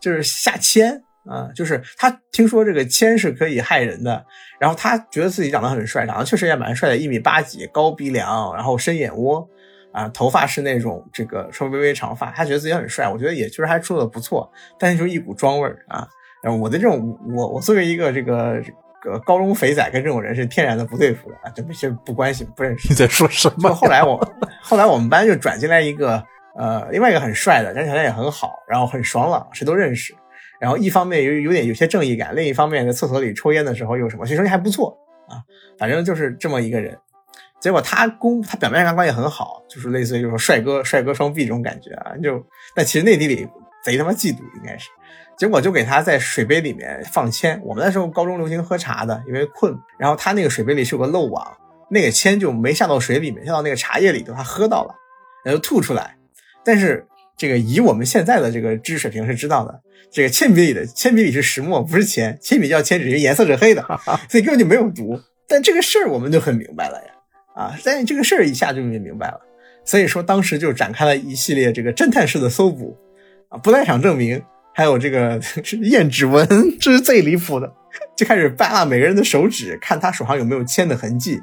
[0.00, 4.26] 就是下铅啊，就是他听说这个铅是可以害人的，
[4.58, 9.48] 然后他觉得自己长得很帅，长得确实也蛮帅的，一米八几，高鼻梁，然后深眼窝，
[9.92, 16.08] 啊，头发是那种这个稍微微微长发，他觉得自己很帅，我觉得也确实还说的不错，但是就一股装味儿啊，
[16.42, 18.60] 然后我的这种我我作为一个这个。
[19.00, 22.88] 个高中肥仔跟这种人是天然的不对付的啊，这些不关系不认识。
[22.88, 23.72] 你在说什么？
[23.74, 24.16] 后来我
[24.62, 26.22] 后来我们班就转进来一个
[26.56, 30.14] 呃，另外一个很帅的，家庭条件也很好，然后很爽朗，谁都认识。
[30.60, 34.94] 然后一方面有有点有些正义感，另一方面在厕所里抽烟的时候又什么，其实还不错
[35.28, 35.40] 啊。
[35.78, 36.98] 反正就是这么一个人。
[37.60, 43.48] 结果他公他表面上关系很好，就是类似于就是帅哥帅哥双臂这种感觉啊，就但其实内地里
[43.84, 44.90] 贼他妈嫉妒，应该是。
[45.40, 47.58] 结果就给他在水杯里面放铅。
[47.64, 49.74] 我们那时候高中流行喝茶的，因为困。
[49.98, 51.42] 然后他那个水杯里是有个漏网，
[51.88, 54.94] 那个铅就没下到水里面，下到那个茶叶里头，他喝到了，
[55.42, 56.14] 然后吐出来。
[56.62, 57.06] 但是
[57.38, 59.80] 这个以我们现在的这个知识水平是知道的，
[60.12, 62.36] 这个铅笔里的铅笔里是石墨，不是铅。
[62.42, 63.82] 铅笔叫铅，只是颜色是黑的，
[64.28, 65.18] 所以根本就没有毒。
[65.48, 67.12] 但这个事儿我们就很明白了呀，
[67.54, 69.40] 啊，但这个事儿一下就明白了。
[69.86, 72.94] 所以说当时就展开了一系列这个侦探式的搜捕，
[73.48, 74.42] 啊，不在场证明。
[74.80, 75.38] 还有这个
[75.84, 76.48] 验指纹，
[76.80, 77.70] 这是最离谱的。
[78.16, 81.38] 就开始掰拉每个人的手指，看他手上有没有铅的痕迹，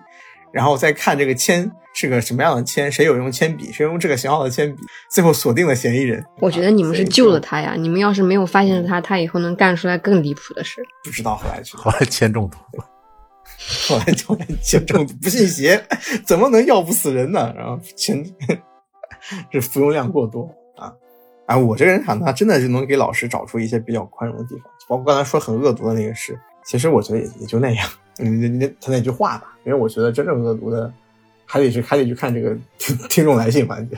[0.52, 6.26] 然后再看这个铅是个什么样的铅，谁有用铅笔，谁用这个型号的铅笔，最后锁定了嫌疑人。
[6.40, 7.76] 我觉得你们是救了他呀！
[7.78, 10.82] 你们要是没有发现他，他以后能干出来更离谱的事。
[11.04, 12.86] 不知道后来去，后来铅中毒了，
[13.88, 15.80] 后来后来铅中毒，不信邪，
[16.26, 17.54] 怎么能药不死人呢？
[17.56, 18.26] 然后铅
[19.52, 20.50] 这服用量过多。
[21.48, 27.90] 哎，我这个人哈，他真的是能给老师找出一些比较宽容的地方，包括刚才说很恶毒的那个事，其实我觉得也也就那样。
[28.20, 30.92] 那那他那句话吧，因为我觉得真正恶毒的，
[31.46, 33.98] 还得去还得去看这个听听众来信环节。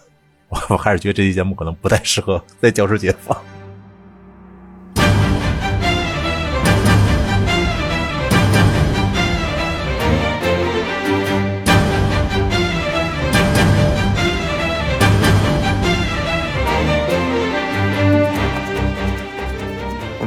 [0.50, 3.36] 我我还是觉得这期节目可能不太适合在教师节放。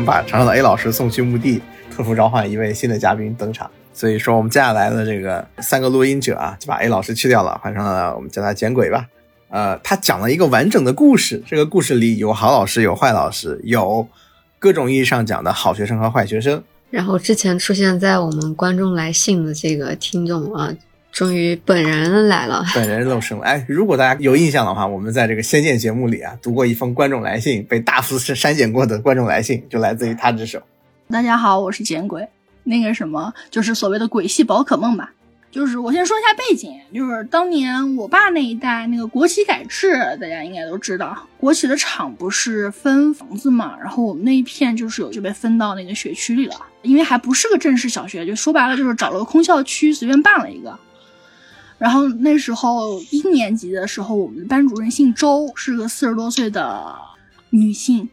[0.03, 1.61] 把长长的 A 老师送去墓地，
[1.95, 3.69] 特殊召唤一位新的嘉宾登场。
[3.93, 9.07] 所以说，我们接下来的这个三个录音者啊，就把 A 老师去掉了，换成了我们叫他简鬼吧。
[9.49, 14.07] 呃，他讲了一个完整的故事，这个故事里有好老师，有坏老师，有
[14.57, 16.63] 各种意义上讲的好学生和坏学生。
[16.89, 20.73] 然后之前出现在我们观众来信的这个听众啊，
[21.13, 22.65] 终于本人来了。
[22.73, 23.45] 本人露声了。
[23.45, 30.59] 哎，如果大家有印象的话，我们在这个《仙剑》节目里啊，读过一封观众来信，被大幅删减过的观众来信，就来自于他之手。
[31.11, 32.27] 大家好，我是简鬼，
[32.63, 35.13] 那个什么，就是所谓的鬼系宝可梦吧。
[35.51, 50.75] 就是我先说一下背景，就是当年我爸那一代那个国企改制，大家应该都知道，国企的厂不是分房子嘛，然后我们那一片就是有就被分到那个学区里了，因为还不是个正式小学，就说白了就是找了个空校区随便办了一个。
[51.77, 56.95] 然后那时候一年级的时候，我们的班主任姓周，是个四十多岁的
[57.49, 58.09] 女性，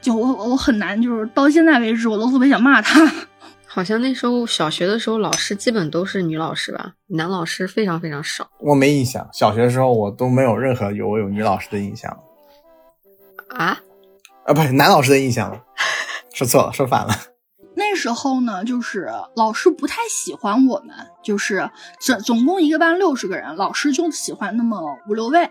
[0.00, 3.00] 就我我很难，就是到现在为止，我都特别想骂她。
[3.68, 8.48] 好像那时候小学的时候，老师基本都是女老师吧，男老师非常非常少。
[8.58, 12.10] 我没印象，小学的时候我都没有任何有我有女老师的印象。
[13.50, 13.78] 啊？
[14.46, 15.60] 啊，不是男老师的印象，
[16.32, 17.14] 说错了，说反了。
[17.76, 25.50] 那时候呢，就是老师不太喜欢我们，就是总总共一个班六十个人，老师就喜欢那么五六位。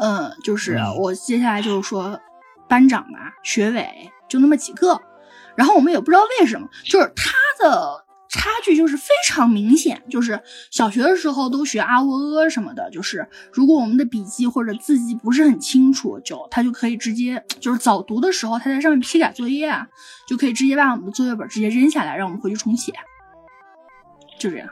[0.00, 2.20] 嗯，就是我接下来就是说，
[2.68, 5.00] 班长吧，学委就那么几个。
[5.56, 10.02] 然后我们也不知道为什么，就是他的差距就是非常明显。
[10.10, 19.86] 就是小学的时候都学啊喔呃什么的，就是如果我们的笔记或者字迹不是很清楚，就他就可以直接就是早读的时候，他在上面批改作业啊，
[20.26, 22.92] 就可以直接把我们的作业本直接扔下来，让我们回去重写。
[24.38, 24.68] 就这样，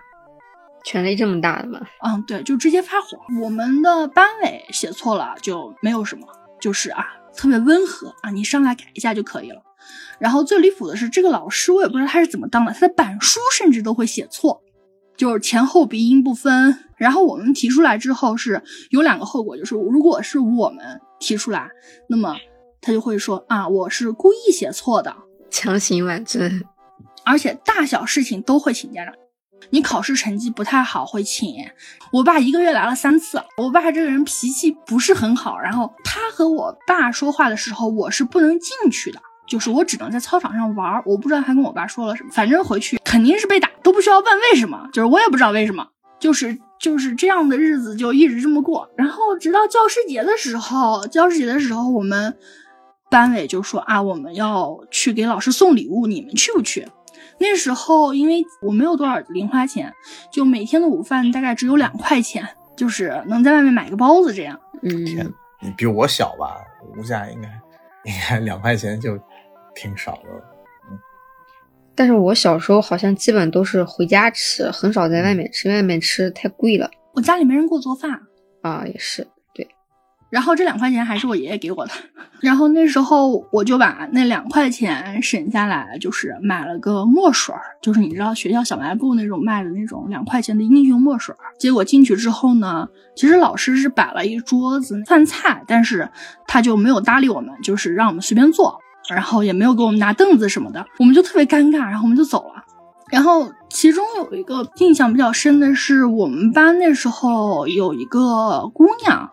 [0.85, 1.81] 权力这么大的吗？
[2.05, 3.19] 嗯，对，就直接发火。
[3.43, 6.27] 我们的班委写错了就没有什么，
[6.61, 7.05] 就是啊，
[7.37, 9.63] 特别温和啊，你上来改一下就可以了。
[10.19, 14.63] 然后最离谱的是，这个老师我也不知道他是怎么当的，他的板书甚至都会写错，
[15.17, 16.79] 就是前后鼻音不分。
[16.97, 21.69] 然后我们提出来之后是有两个后果，就是如果是我们提出来，
[22.09, 22.35] 那么
[22.81, 25.15] 他就会说啊，我是故意写错的，
[25.51, 26.63] 强行挽正。
[27.25, 29.13] 而且大小事情都会请家长，
[29.69, 31.55] 你考试成绩不太好会请。
[32.13, 39.21] 我爸一个月来了三次，我爸这个人脾气不是很好，然后他和我爸说话的时候，我是不能进去的。
[39.47, 45.87] 就是我只能在操场上玩，我不知道他跟我爸说了什么，反正回去肯定是被打，都不需要问为什么，就是我也不知道为什么，
[46.19, 52.37] 就是就是这样的日子就一直这么过，然后直到教师节的时候，教师节的时候我们
[53.09, 56.89] 班委就说啊，我们要去给老师送礼物，你们去不去？
[57.39, 59.93] 那时候因为我没有多少零花钱，
[60.33, 62.45] 就每天的午饭大概只有两块钱，
[62.77, 64.59] 就是能在外面买个包子这样。
[64.83, 65.33] 嗯，天，
[65.63, 66.57] 你比我小吧？
[66.97, 67.49] 物价应该
[68.05, 69.17] 你看两块钱就。
[69.77, 70.31] 挺少的，
[70.91, 70.99] 嗯，
[71.95, 76.91] 但是我小时候好像基本都是回家吃，很少在外面吃，外面吃太贵了。
[77.15, 78.21] 我家里没人给我做饭
[78.63, 79.69] 啊，也是对。
[80.29, 81.93] 然后这两块钱还是我爷爷给我的，
[82.43, 96.09] 然后那时候我就把那两块钱省下来，就是买了个墨水就是你知道学校小卖部那种卖的那种两块钱的英雄墨水结果进去之后呢，其实老师是摆了一桌子饭菜，但是
[96.47, 98.79] 他就没有搭理我们，就是让我们随便坐。
[99.09, 102.63] 然后也没有给我们拿凳子什么的，我们就特别尴尬，然后我们就走了。
[103.09, 109.31] 然后其中有一个印象比较深的是，我们班那时候有一个姑娘，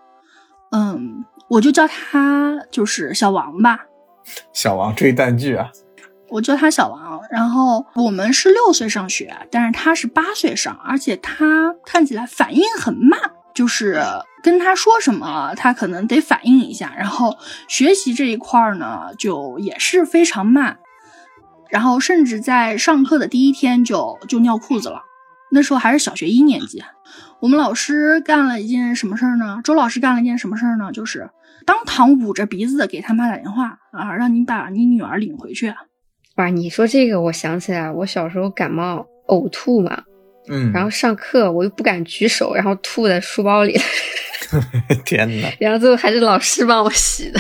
[0.71, 3.79] 嗯，我就叫她就是小王吧。
[4.53, 5.71] 小王追弹剧啊，
[6.29, 7.19] 我叫她小王。
[7.31, 13.19] 然后我们是六岁上学，但是她是八岁上，而且她看起来反应很慢，
[13.55, 14.03] 就是
[14.43, 16.93] 跟他说什么，他可能得反应一下。
[16.95, 20.77] 然后学习这一块呢，就也是非常慢。
[21.69, 25.01] 然后甚至在上课的第一天就就尿裤子了。
[25.51, 26.83] 那时候还是小学一年级，
[27.39, 29.61] 我们老师干了一件什么事儿呢？
[29.63, 30.91] 周老师干了一件什么事儿呢？
[30.91, 31.29] 就是
[31.65, 35.73] 当堂捂着鼻子给他妈打电话啊，让你把你女儿领回去。
[36.35, 40.03] 哇，你说这个，我想起来，我小时候感冒呕吐嘛，
[40.49, 43.79] 嗯，然后上课我又不敢举手，然后吐在书包里。
[45.05, 45.53] 天哪！
[45.59, 47.39] 然后最后还是老师帮我洗的。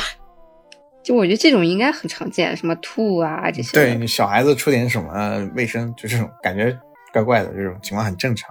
[1.03, 3.73] 就我觉得这种应该很常见，什么吐啊这些。
[3.73, 6.77] 对你小孩子出点什么卫生，就这种感觉
[7.11, 8.49] 怪怪的这种情况很正常。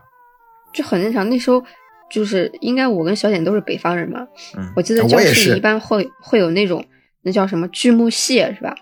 [0.72, 1.28] 就很正常。
[1.28, 1.62] 那时候
[2.10, 6.84] 就是应该我跟小简都是北方人嘛，嗯，我记得教室里一般会会有那种
[7.22, 8.74] 那叫什么锯木屑是吧？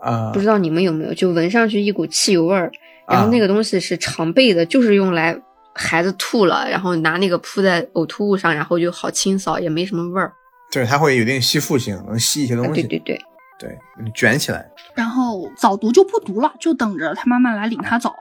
[0.00, 1.12] 啊，不知道你们有没有？
[1.12, 2.70] 就闻上去一股汽油味儿，
[3.08, 5.36] 然后那个东西是常备的，就是用来
[5.80, 10.30] 孩子吐了，然后拿那个铺在呕吐物上，然后就好清扫，也没什么味儿。
[10.70, 12.82] 对，它会有点吸附性，能吸一些东西。
[12.82, 13.18] 对对对，
[13.58, 13.78] 对，
[14.14, 14.70] 卷起来。
[14.94, 18.12] 然后早读就不读了，就等着他妈妈来领他走。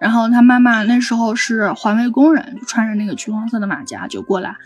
[0.00, 4.56] 然后他妈妈那时候是环卫工人，就穿着那个橘黄色的马甲就过来，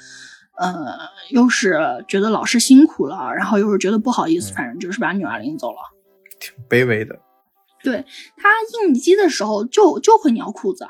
[0.57, 0.97] 呃，
[1.31, 5.79] 又是觉得老师辛苦了，然后又是觉得不好意思，反正就是把女儿领走了。
[6.40, 7.19] 挺卑微的。
[7.83, 8.05] 对
[8.37, 8.49] 他
[8.85, 10.88] 应激的时候就就会尿裤子，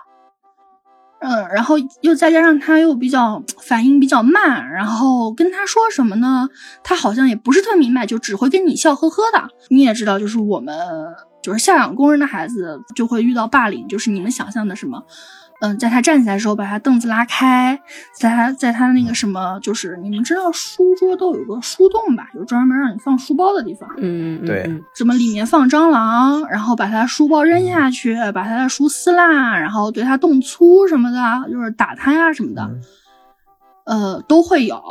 [1.21, 6.49] 嗯，然后又再加上他又比较反应比较慢，然后跟他说什么呢，
[6.85, 9.49] 他好像也不是特明白，就只会跟你笑呵呵的。
[9.71, 10.77] 你也知道，就是我们
[11.43, 15.03] 就是下岗工人的孩子就会遇到霸凌，就是你们想象的什么。
[15.61, 17.81] 嗯，在他站起来的时候，把他凳子拉开，
[18.13, 23.89] 在他在他那个什么，就是你们知道书桌都有个书洞吧，就专门让你放书包的地方。
[23.97, 32.71] 嗯，对，什么里面放蟑螂，然后把他书包扔下去，把他的书撕烂，然后对他动粗什么的，就是打他呀什么的，
[33.87, 34.83] 呃，都会有。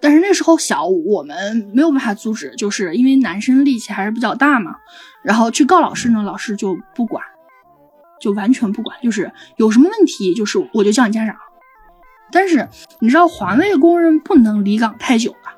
[0.00, 4.74] 但是那时候小，我们没有办法阻止，就是因为男生力气还是比较大嘛。
[5.22, 7.22] 然后去告老师呢，老师就不管。
[8.20, 11.36] 就完全不管，就是有什么问题，就是我就叫你家长。
[12.32, 12.68] 但是
[13.00, 15.54] 你知道环卫工人不能离岗太久吧，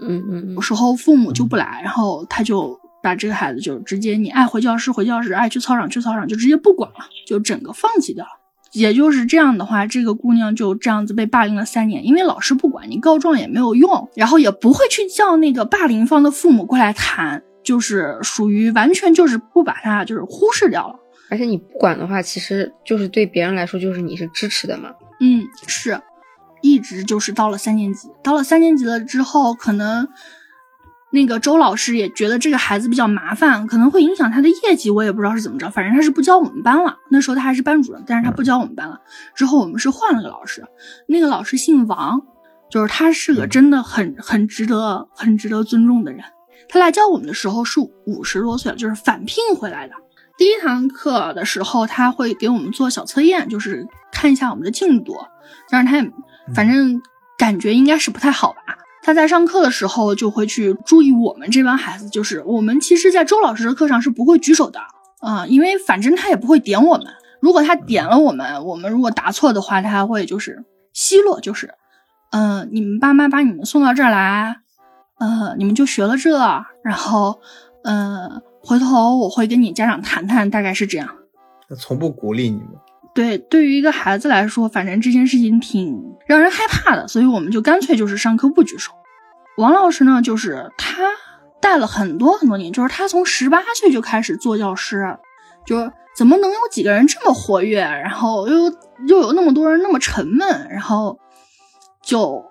[0.00, 8.30] 嗯嗯，有时候父母就不来，然后他就把这个孩子就直接你爱回教室回教室，爱去操场去操场，就直接不管了，就整个放弃掉了。
[8.72, 20.96] 也就是这样的话，这个姑娘就这样子被霸凌了三年，因为老师不管你告状也没有用，然后也不会去叫那个霸凌方的父母过来谈，就是属于完全就是不把他就是忽视掉了。
[21.32, 24.90] 而且你不管的话，其实就是对别人来说，就是你是支持的嘛。
[25.18, 25.98] 嗯，是，
[26.60, 30.06] 一直就是到了三年级，到了三年级了之后，可能
[31.10, 36.98] 那个周老师也觉得这个孩子比较麻烦，可能会影响他的业绩，我也不知道是怎么着，反正他是不教我们班了。
[37.10, 39.00] 那时候他还是班主任，但是他不教我们班了。
[39.34, 40.62] 之后我们是换了个老师，
[41.08, 42.20] 那个老师姓王，
[42.70, 46.22] 就是他是个真的很很值得很值得尊重的人。
[46.68, 49.94] 他来教我们的时候是五十多岁了，就是返聘回来的。
[50.36, 55.16] 第一堂课的时候，他会给我们做小测验，就是看一下我们的进度。
[55.68, 56.10] 但是他也
[56.54, 57.00] 反正
[57.38, 58.58] 感觉应该是不太好吧。
[59.02, 64.80] 他在上课的时候就会去注意我们这帮孩子，就是我们其实，在周老师的课上是不会举手的
[65.20, 67.06] 啊，因为反正他也不会点我们。
[67.40, 71.74] 如果他点了我们，我们如果答错的话，他还会就是奚落，就是
[72.30, 74.56] 嗯，你们爸妈把你们送到这儿来，
[75.18, 76.38] 呃，你们就学了这，
[76.82, 77.40] 然后
[77.84, 78.42] 嗯。
[78.64, 81.08] 回头我会跟你家长谈谈，大概是这样。
[81.68, 82.68] 他从不鼓励你们。
[83.14, 88.92] 对，对于一个孩子来说，反正这件事情挺让人害怕的，所以我们就干脆就是上课不举手。
[89.58, 91.02] 王老师呢，就是他
[91.60, 95.18] 带了很多很多年，就是他从十八岁就开始做教师，
[95.66, 98.72] 就是怎么能有几个人这么活跃，然后又
[99.06, 101.18] 又有那么多人那么沉闷，然后
[102.02, 102.42] 就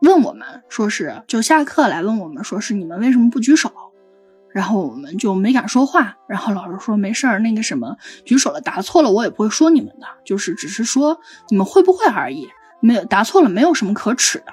[0.00, 3.70] 问我们说是就下课来问我们说是你们为什么不举手？
[4.58, 12.48] 然后我们就没敢说话，然后老师说没事儿，那个什么举手了答错了，我也不会说你们的，就是只是说你们会不会而已，
[12.80, 14.46] 没有答错了，没有什么可耻的。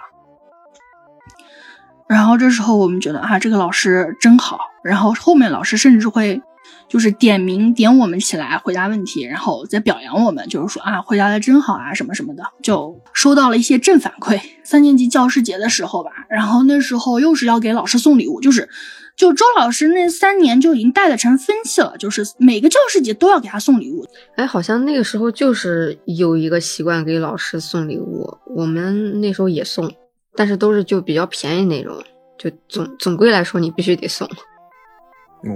[2.08, 4.60] 然后这时候我们觉得啊，这个老师真好。
[4.84, 6.40] 然后后面老师甚至会
[6.88, 14.40] 就是点名点我们起来回答问题，然后再表扬我们，就是说啊，回答的真好啊，什么什么的，就收到了一些正反馈。
[14.64, 18.70] 三年级教师节的时候吧，然后那时候又是要给老师送礼物，就是。
[19.16, 24.06] 就周老师那三年就已经带的成风气了，就是每个教师节都要给他送礼物。
[24.36, 29.90] 哎，好像那个时候就是有一个习惯给老师送礼物，我们那时候也送，
[30.36, 32.04] 但是都是就比较便宜那种，
[32.38, 34.30] 就总总归来说你必须得送。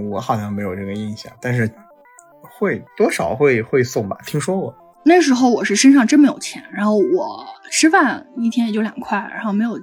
[0.09, 1.69] 我好像没有这个印象，但是
[2.57, 4.73] 会多少会会送吧，听说过。
[5.03, 9.77] 那时候我是身上真没有钱，然后我吃饭一天也就两块，然后没有。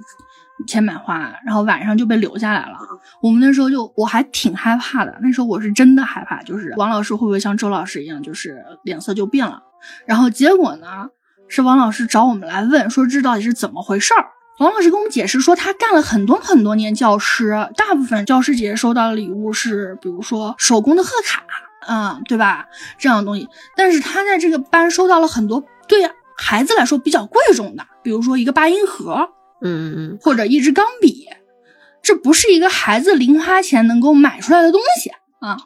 [0.65, 2.77] 钱买花，然后晚上就被留下来了。
[3.21, 9.61] 我们那时候就我还挺害怕的，那时候我是真的害怕，就是王老师会不会像周老师一样，就是脸色就变了。
[10.05, 11.07] 然后结果呢，
[11.47, 14.25] 是王老师找我们来问，说这到底是怎么回事儿。
[14.59, 21.43] 王老师跟我们解释说，他干了很多很多年教师，大部分教师节收到的礼物是，比如说手工的贺卡，
[21.87, 22.65] 嗯，对吧？
[22.97, 23.47] 这样的东西。
[23.75, 29.29] 但是他在这个班收到了很多对孩子来说比较贵重的，比如说一个八音盒。
[29.61, 31.27] 嗯，或者一支钢笔，
[32.01, 35.57] 这不是一个孩子零花钱能够买出来的东西啊！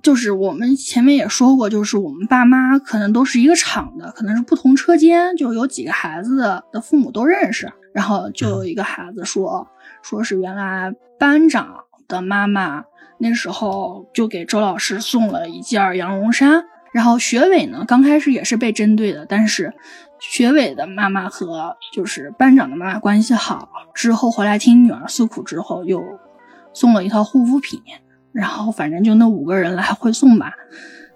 [0.00, 7.72] 就是我们前面也说过，就是我们爸妈可能都是一个厂的，可能是不同车间，就有几个孩子的父母都认识。
[7.92, 9.66] 然后就有一个孩子说，
[10.02, 12.84] 说是原来班长的妈妈
[13.18, 16.64] 那时候就给周老师送了一件羊绒衫。
[16.92, 19.72] 然后学委呢，刚开始也是被针对的，但是。
[20.20, 26.02] 学委的妈妈和就是班长的妈妈关系好，之后回来听女儿诉苦之后，又
[26.72, 27.80] 送了一套护肤品，
[28.32, 30.52] 然后反正就那五个人来回送吧，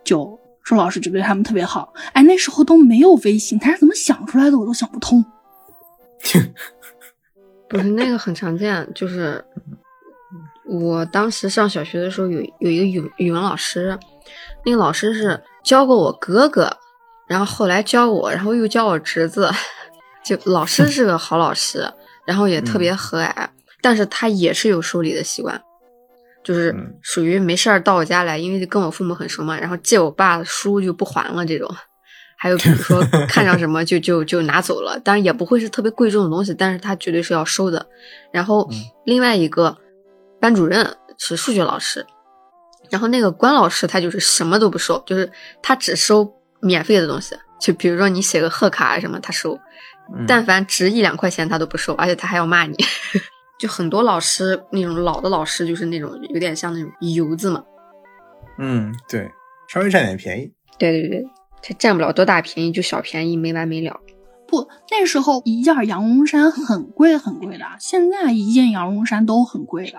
[0.05, 1.93] 就周老师就对他们特别好。
[2.13, 5.25] 哎，那时候都没有微信，他是怎么想出来的，我都想不通。
[7.69, 9.45] 不是那个很常见，就是
[10.65, 13.99] 我当时上小学的时候有有一个语语文老师，
[14.65, 16.77] 那个老师是教过我哥哥，
[17.27, 19.51] 然后后来教我，然后又教我侄子，
[20.25, 21.87] 就老师是个好老师，
[22.27, 23.49] 然后也特别和蔼，
[23.81, 25.61] 但是他也是有收礼的习惯，
[26.45, 31.69] 就是嗯属于没事儿到我家来，因为跟我父母很熟嘛，然后借我爸的书就不还了这种。
[32.37, 37.87] 还有比如说看上什么就 就就拿走了，当然也不会是特别贵重的东西，但是他绝对是要收的。
[38.33, 38.69] 然后
[39.05, 39.77] 另外一个
[40.41, 42.05] 班主任是数学老师，
[42.93, 45.33] 然后那个关老师他就是什么都不收，就是
[45.63, 46.31] 他只收
[46.61, 49.59] 免费的东西，就比如说你写个贺卡啊什么他收，
[50.15, 52.77] 嗯但凡值一两块钱他都不收，而且他还要骂你。
[53.59, 57.65] 就很多老师那种老的老师就是那种有点像那种油子嘛，
[58.59, 59.31] 嗯，对，
[59.69, 60.53] 稍微占点便宜。
[60.79, 61.25] 对对对，
[61.63, 64.01] 他占不了多大便宜，就小便宜没完没了。
[64.49, 69.99] 不，那时候一件羊绒衫很贵很贵的，现在一件羊绒衫都很贵的。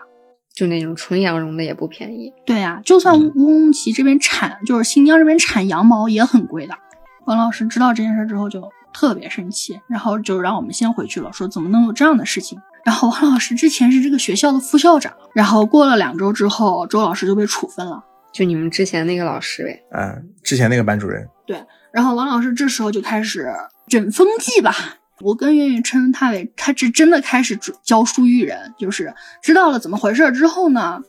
[0.53, 2.31] 就那种纯羊绒的也不便宜。
[2.45, 6.77] 对呀、就算乌鲁木齐这边产，就是新疆这边产羊毛也很贵的。
[7.25, 12.59] 王老师知道这件事之后就特别生气，然后就让我们先回去了，说怎么能有这样的事情。
[12.85, 18.03] 然后王老师之前是这个学校的副校长，然后过了两周之后，周老师就被处分了。
[18.33, 23.47] 就你们之前那个老师呗，嗯，之前那个班主任，对然后王老师这时候就开始
[23.87, 24.75] 卷风纪吧。
[25.21, 31.01] 我跟圆圆称他为，他是真的开始教书育人，就是知道了怎么回事之后呢，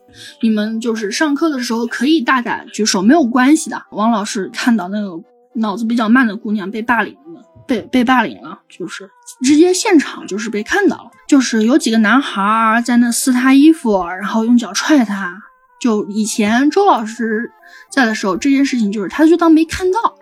[0.43, 3.83] 你们就是上课的时候可以大胆举手，没有关系的。
[3.91, 5.23] 王老师看到那个
[5.55, 9.09] 脑子比较慢的姑娘被霸凌了，被被霸凌了，就是
[9.43, 15.35] 直接现场就是被看到了，就是有几个男孩在那撕她衣服，然后用脚踹她。
[15.81, 17.51] 就以前周老师
[17.91, 20.17] 在的时候，这件事情就是他就当没看到。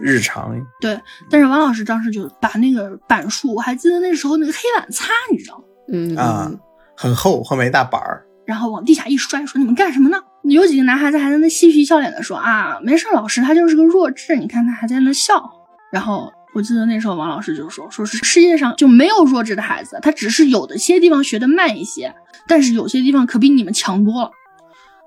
[0.00, 5.64] 日常对但是王老师当时就把那个板书，我还记得那时候那个黑板擦，你知道吗？
[5.92, 6.60] 嗯啊嗯
[6.96, 8.24] 很厚，后面一大板儿。
[8.46, 10.18] 然后往地下一摔，说你们干什么呢？
[10.44, 15.50] 有几个男孩子还在那嬉皮笑脸的说啊，没事，老师他就是个弱智，你看他还在那笑。
[15.92, 22.14] 然后我记得那时候王老师就说，说是世界上就没有弱智的孩子，他只是有的些地方学的慢一些，
[22.46, 24.30] 但是有些地方可比你们强多了。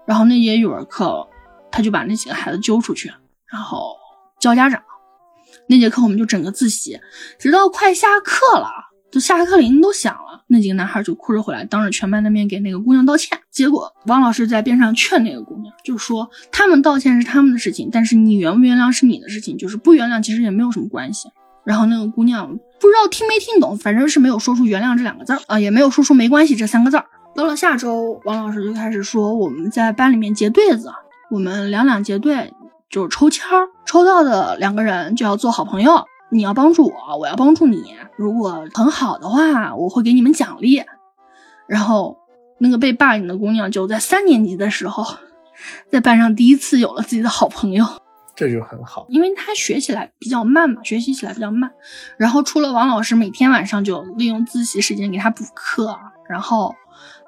[0.06, 1.28] 然后那节语文课，
[1.72, 3.12] 他就把那几个孩子揪出去，
[3.52, 3.96] 然后
[4.42, 4.82] 叫家长。
[5.68, 7.00] 那节课我们就整个自习，
[7.40, 8.68] 直到快下课了，
[9.10, 13.40] 就下课铃都响了，那几个男孩就哭着回来，当着全班的面给那个姑娘道歉。
[13.52, 21.30] 结果王老师在边上劝那个姑娘，就说他们道歉是他们的事情，但是你原不原谅是你的事情，就是不原谅其实也没有什么关系。
[21.64, 27.06] 然后那个姑娘不知道听没听懂，反正是没有说出原谅这两个字儿啊、也没有说出没关系这三个字儿。
[27.36, 30.92] 到了下周，王老师就开始说我们在班里面结对子，
[31.30, 32.52] 我们两两结对，
[32.92, 36.06] 就是抽签儿，抽到的两个人就要做好朋友。
[36.30, 37.96] 你要帮助我，我要帮助你。
[38.18, 40.84] 如果很好的话，我会给你们奖励。
[41.68, 42.18] 然后
[42.58, 45.06] 那个被霸凌的姑娘就在三年级的时候，
[45.90, 47.86] 在班上第一次有了自己的好朋友。
[48.34, 49.06] 这就很好。
[49.10, 51.70] 因为她学起来比较慢嘛，学习起来比较慢。
[52.18, 55.98] 然后除了王老师每天晚上就利用自习时间给她补课，
[56.30, 56.74] 然后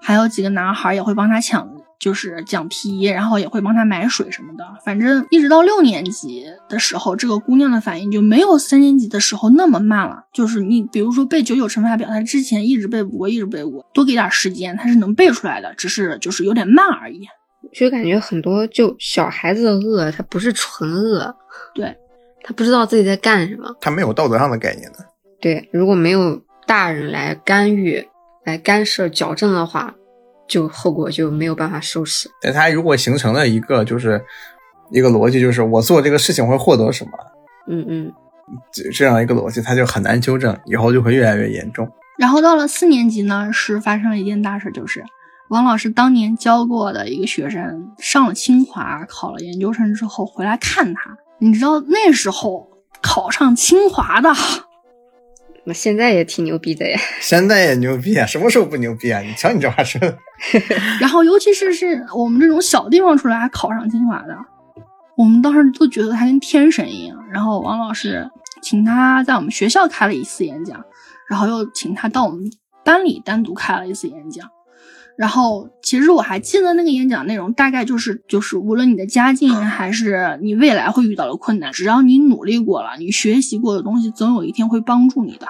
[0.01, 1.69] 还有几个男孩也会帮她抢，
[2.03, 4.65] 就是讲题，然后也会帮他买水什么的。
[4.83, 10.25] 反正一直到六年级的时候，这个姑娘的反应就没有三年级的时候那么慢了。
[10.33, 17.25] 就是你比如说背九九乘法表，她之前一直背不过，一直背不过，多给点时间，她是能背出来的，只是就是有点慢而已。
[17.71, 21.33] 就感觉很多就小孩子的恶，他不是纯恶，
[21.73, 21.95] 对，
[22.43, 23.73] 他不知道自己在干什么。
[23.79, 24.99] 他没有道德上的概念的。
[25.39, 28.05] 对，如果没有大人来干预、
[28.45, 29.95] 来干涉、矫正的话，
[30.47, 32.29] 就后果就没有办法收拾。
[32.41, 34.23] 但他如果形成了一个就是
[34.91, 37.11] 一个逻辑，就是我做这个事情会获得什么，
[37.69, 38.13] 嗯嗯，
[38.71, 41.89] 这这样一个逻辑，他就很难纠正，以后就会越来越严重。
[42.19, 45.03] 然后到了四年级呢，是发生了一件大事，就是
[45.49, 51.17] 王老师当年教过的一个学生上了清华，考了研究生之后回来看他。
[51.39, 52.69] 你知道那时候
[53.01, 54.29] 考上清华的，
[55.65, 56.99] 那现在也挺牛逼的呀。
[57.21, 59.21] 现在也牛逼啊，什么时候不牛逼啊？
[59.21, 60.17] 你瞧你这话说的，
[60.99, 64.37] 然后尤其是是我们这种小地方出来还考上清华的，
[65.15, 67.17] 我们当时都觉得他跟天神一样。
[67.31, 68.29] 然后王老师
[68.61, 70.83] 请他在我们学校开了一次演讲，
[71.29, 72.51] 然后又请他到我们
[72.83, 74.49] 班里单独开了一次演讲。
[75.15, 85.47] 然后其实我还记得那个演讲内容，大概就是就是无论你的家境还是你未来会遇到的困难，只要你努力过了，你学习过的东西，总有一天会帮助你的。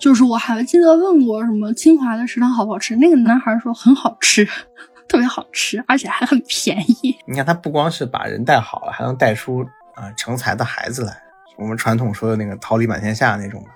[0.00, 4.48] 就是我还记得问过什么清华的食堂好不好吃，那个男孩说很好吃，
[5.08, 7.14] 特别好吃，而且还很便宜。
[7.26, 9.62] 你看他不光是把人带好了，还能带出
[9.96, 11.12] 啊、成才的孩子来。
[11.56, 13.70] 我们传统说的那个桃李满天下那种吧。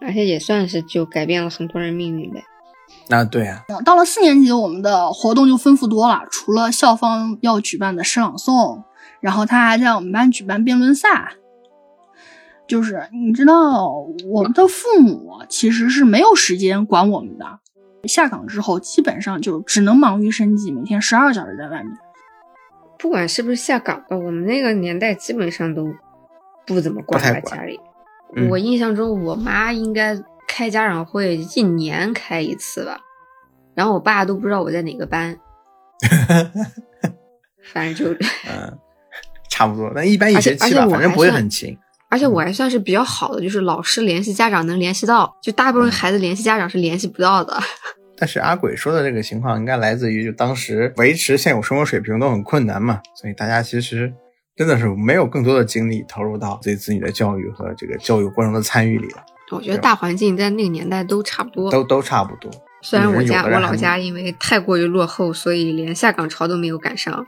[0.00, 2.42] 而且也算是就改变了很多人命运呗。
[3.10, 6.22] 啊，对啊，到了四年级，我们的活动就丰富多了。
[6.30, 8.82] 除了校方要举办的诗朗诵，
[9.20, 11.34] 然后他还在我们班举办辩论赛。
[12.66, 13.90] 就是你知道，
[14.26, 17.44] 我们的父母其实是没有时间管我们的。
[18.08, 21.92] 下岗之后，基本上就只能忙于生计，每天十二小时在外面。
[22.98, 25.86] 不管是不是下岗吧，我们那个年代基本上都
[26.66, 27.78] 不怎么管家里。
[28.34, 30.18] 嗯我印象中，我妈应该
[30.56, 33.00] 开家长会一年开一次吧，
[33.74, 35.36] 然后我爸都不知道我在哪个班，
[37.72, 38.12] 反正就，
[38.48, 38.78] 嗯，
[39.50, 39.90] 差不多。
[39.92, 41.76] 但一般一而且学期吧，反正不会很勤。
[42.08, 47.60] 而且我还算是比较好的，就是老师联系家长能联系到，就大部分孩子联系家长是联系不到的。
[48.16, 54.14] 但是阿鬼说的这个情况，应该来自于就当时维持现有生活水平都很困难嘛，所以大家其实
[54.54, 61.70] 真的是没有更多的精力投入到对子女的教育和这个教育过程的参与里了，我觉得大环境在那个年代都差不多。
[61.70, 62.50] 都都差不多。
[62.82, 67.26] 虽然我家我老家因为太过于落后，所以连下岗潮都没有赶上，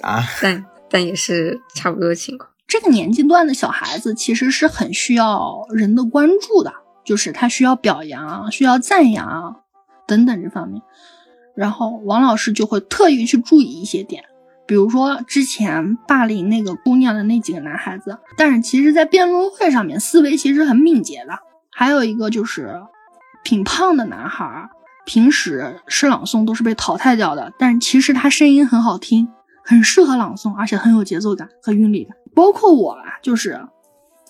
[0.00, 2.50] 啊， 但但也是差不多的情况。
[2.66, 6.72] 这个年纪段的小孩子其实是很需要人的关注的，
[7.04, 9.62] 就是他需要表扬、需要赞扬
[10.06, 10.82] 等等这方面。
[11.54, 14.24] 然后王老师就会特意去注意一些点，
[14.68, 21.32] 比如说之前霸凌那个姑娘的那几个男孩子，但是其实在辩论会上面思维其实很敏捷的。
[21.70, 22.82] 还有一个就是
[23.42, 24.68] 挺胖的男孩，
[25.06, 29.26] 平时诗朗诵都是被淘汰掉的，但是其实他声音很好听，
[29.64, 32.14] 很适合朗诵，而且很有节奏感和韵律感。
[32.34, 33.52] 包括我啊，就是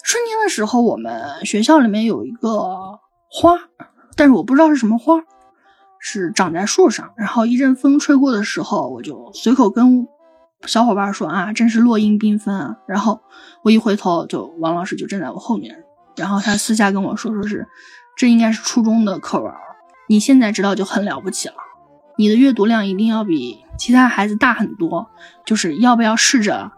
[0.05, 3.59] 春天的时候，我们学校里面有一个花，
[4.15, 5.21] 但是我不知道是什么花，
[5.99, 7.11] 是长在树上。
[7.17, 10.07] 然后一阵风吹过的时候，我就随口跟
[10.67, 12.77] 小伙伴说啊，真是落英缤纷啊。
[12.87, 13.21] 然后
[13.63, 15.85] 我一回头，就王老师就站在我后面，
[16.17, 17.67] 然后他私下跟我说，说是
[18.17, 19.53] 这应该是初中的课文，
[20.09, 21.55] 你现在知道就很了不起了。
[22.17, 25.09] 你的阅读量一定要比其他孩子大很多，
[25.47, 26.73] 就是要不要试着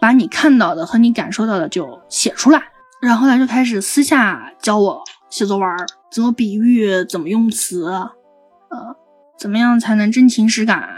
[0.00, 2.60] 把你看到的和你感受到的就写出来，
[3.00, 5.68] 然后他就开始私下教我写作文，
[6.10, 8.96] 怎么比喻，怎么用词，呃，
[9.38, 10.88] 怎么样才能真情实感，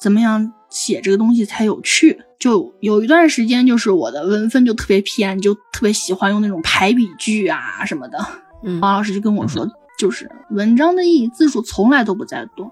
[0.00, 2.20] 怎么样写这个东西才有趣。
[2.38, 8.18] 就有一段时间，就是我的文风就特别偏，就特别喜欢用那种排比句啊什么的。
[8.64, 9.64] 嗯，王老师就跟我说，
[9.96, 12.68] 就是文章的意义字数从来都不在多，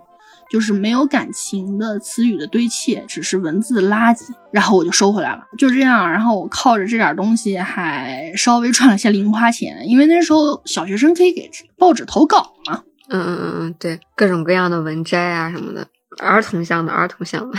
[0.51, 4.23] 就是没有感情的词语的堆砌，只是文字的垃圾。
[4.51, 6.11] 然后我就收回来了，就这样。
[6.11, 11.49] 然后我靠着这点东西还稍微赚了些零花钱，因为那时候小学生可以给
[11.79, 12.83] 报纸投稿嘛。
[13.09, 15.87] 嗯嗯嗯嗯，对，各种各样的文摘啊什么的，
[16.19, 17.57] 儿童向的，儿童向的。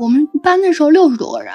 [0.00, 1.54] 我们班那时候六十多个人，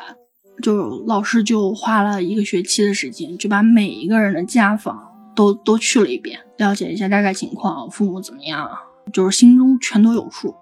[0.61, 4.95] 就老师就花了一个学期的时间，就把每一个人的家访
[5.35, 8.69] 都都去了一遍，了解一下大概情况，父母怎么样，
[9.11, 10.53] 就是心中全都有数。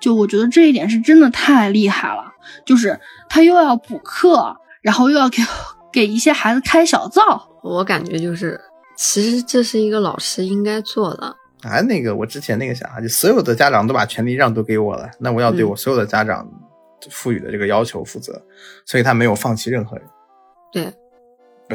[0.00, 2.32] 就我觉得这一点是真的太厉害了，
[2.64, 2.96] 就是
[3.28, 5.42] 他又要补课，然后又要给
[5.92, 7.48] 给一些孩子开小灶。
[7.64, 8.60] 我感觉就是，
[8.96, 11.34] 其实这是一个老师应该做的。
[11.62, 16.48] 啊，那个我之前那个想法，就所有的家长都把权利让渡给我了，那我要对嗯我所有的家长
[17.10, 18.40] 赋予的这个要求负责，
[18.84, 20.06] 所以他没有放弃任何人。
[20.72, 20.92] 对，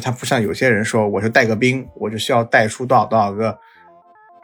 [0.02, 3.58] 他不像有些人说，我就带个兵，我就需要带出多少多少个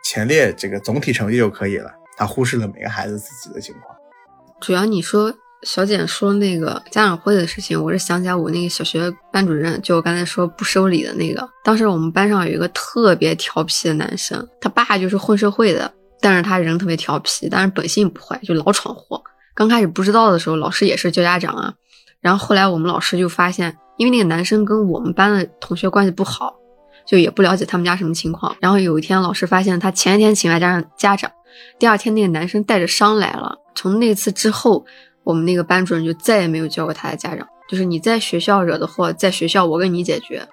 [0.04, 1.92] 前列这个总体成绩就可以了。
[2.18, 3.96] 他忽视了每个孩子自己的情况。
[4.60, 11.48] 主要你说小简说那个家长会的事情，我是想起来我那个小学班主任，就我刚才说不收礼的那个。
[11.64, 19.22] 当时我们班上有一个特别调皮的男生，他爸就是混社会的，但是他人特别调皮，但是本性不坏，就老闯祸。
[19.60, 21.74] 刚开始不知道的时候，老师也是叫家长啊。
[22.22, 26.56] 然后后来我们老师就发现，因为那个男生跟我们班的同学关系不好，
[27.06, 28.56] 就也不了解他们家什么情况。
[28.62, 31.30] 然后有一天，老师发现他前一天请来家长家长，
[31.78, 33.58] 第二天那个男生带着伤来了。
[33.76, 34.86] 从那次之后，
[35.26, 37.46] 我们那个班主任就再也没有叫过他的家长。
[37.68, 40.48] 就是你在学校惹的祸，在学校我跟你解决，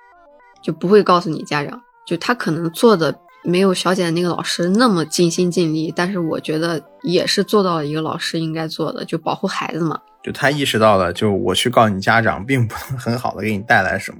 [0.60, 1.80] 就不会告诉你家长。
[2.04, 3.16] 就他可能做的
[3.46, 9.98] 没有小简那个老师那么尽心尽力，但是我觉得也是做到了一个老师应该做的，就保护孩子嘛。
[10.22, 14.18] 就他意识到了，就我去告你家长，并不能很好的给你带来什么。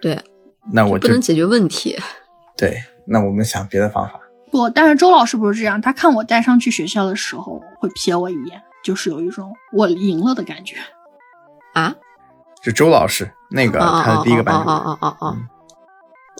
[0.00, 0.18] 对，
[0.72, 1.96] 那我不能解决问题。
[2.56, 4.20] 对，那我们想别的方法。
[4.50, 10.76] 不，但是周老师不是这样，他看我带上去学校的时候会瞥我一眼，就是有一种我赢了的感觉。
[11.74, 11.94] 啊？
[12.62, 15.36] 就周老师那个啊他的第一个班主任，啊啊啊啊！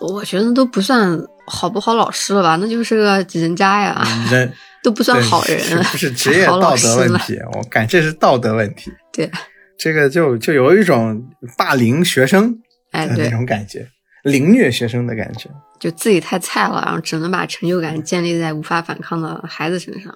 [0.00, 6.96] 我觉得都不算好不好老师了吧，那就是个人渣呀，人都不算好人，是不是职业道德。
[6.96, 7.38] 问题？
[7.54, 8.92] 我感这是道德问题。
[9.12, 9.30] 对，
[9.78, 11.22] 这个就就有一种
[11.56, 12.58] 霸凌学生
[12.92, 13.86] 哎，的那，种感觉。
[14.22, 15.48] 凌虐学生的感觉。
[15.78, 20.12] 就自己太菜了，然后只能把成就感建立在无法反抗的孩子身上。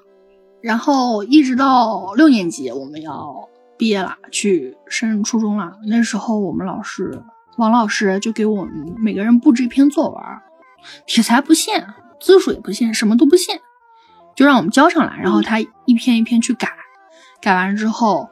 [0.62, 5.72] 然后一直到六年级，我们要毕业了，去升初中了。
[5.86, 7.16] 那时候我们老师
[7.60, 10.22] 王老师就给我们每个人布置一篇作文，
[11.06, 11.86] 题材不限，
[12.18, 13.60] 字数也不限，什么都不限，
[14.34, 16.72] 就让我们交上来，然后他一篇一篇去改，
[17.42, 18.30] 改完之后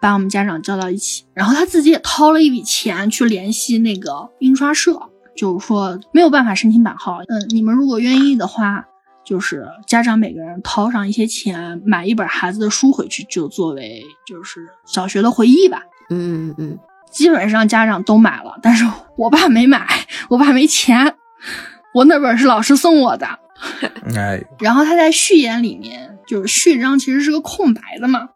[0.00, 8.86] 把我们家长叫到一起，然后他自己也掏了一笔钱去联系那个印刷社，就是说没有办法申请版号，嗯，你们如果愿意的话。
[9.24, 15.80] 就是家长每个人掏上一些钱，买一本孩子的书回去，就作为就是小学的回忆吧。
[16.10, 16.78] 嗯嗯嗯，
[17.14, 18.84] 基本上家长都买了，但是
[19.16, 19.86] 我爸没买，
[20.28, 21.14] 我爸没钱。
[21.94, 23.26] 我那本是老师送我的。
[24.16, 28.28] 哎，然后他在序言里面，就是序章其实是个空白的嘛，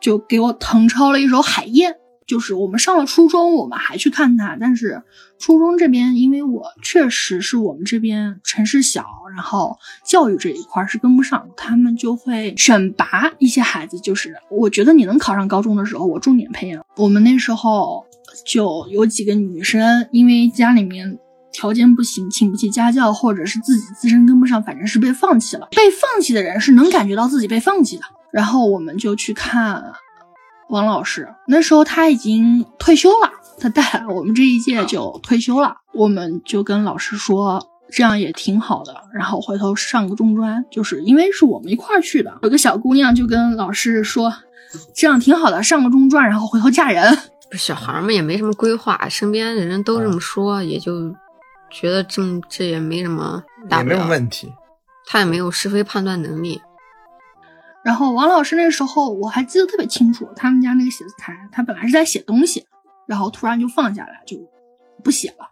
[0.00, 1.92] 就给我誊抄了一首《海燕》。
[2.26, 5.00] 就是我们上了初中，我们还去看它，但是
[5.38, 14.00] 初中这边，因为我确实是我们这边城市小，然后教育这一块是跟不上，他们就会选拔一些孩子。
[14.00, 16.84] 就是我觉得你能考上高中的时候，我重点培养。
[16.96, 18.04] 我们那时候
[18.44, 21.18] 就有几个女生，因为家里面
[21.52, 25.68] 条件不行，请不起家教，或者是自己自身跟不上，反正是被放弃了。
[25.70, 28.02] 被放弃的人是能感觉到自己被放弃的。
[28.32, 29.92] 然后我们就去看。
[30.68, 44.34] 王老师那时候他已经退休了，他带我们这一届就退休了，我们就跟老师说这样也挺好的，然后回头上个中专，就是因为是我们一块儿去的，有个小姑娘就跟老师说
[44.92, 47.16] 这样挺好的，上个中专，然后回头嫁人。
[47.52, 51.14] 小孩们也没什么规划，身边的人都这么说，也就
[51.70, 54.52] 觉得这这也没什么大不了，也没有问题，
[55.06, 56.60] 他也没有是非判断能力。
[57.84, 62.66] 然后王老师那时候我还记得特别清楚，他们家那个写字台，他本来是在写东西，
[63.06, 64.36] 然后突然就放下来，就
[65.04, 65.50] 不写了，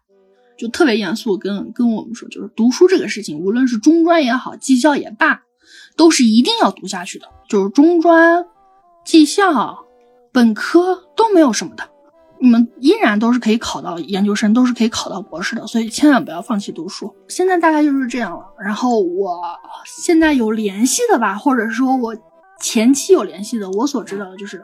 [0.58, 5.42] 就特别严肃跟跟我们说，就是读书这个事情，无论是中专也好，技校也罢，
[5.96, 8.44] 都是一定要读下去的，就是中专、
[9.04, 9.83] 技校、
[10.34, 11.88] 本科都没有什么的。
[12.40, 17.14] 你们依然都是可以考到研究生，都是可以考到博士的，所以千万不要放弃读书。
[17.28, 18.44] 现在大概就是这样了。
[18.58, 19.40] 然后我
[19.86, 22.14] 现在有联系的吧，或者说我
[22.60, 24.62] 前期有联系的，我所知道的就是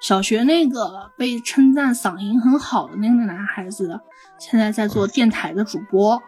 [0.00, 3.98] 小学那个被称赞嗓音很好的那个男孩子，
[4.38, 6.20] 现在在做电台的主播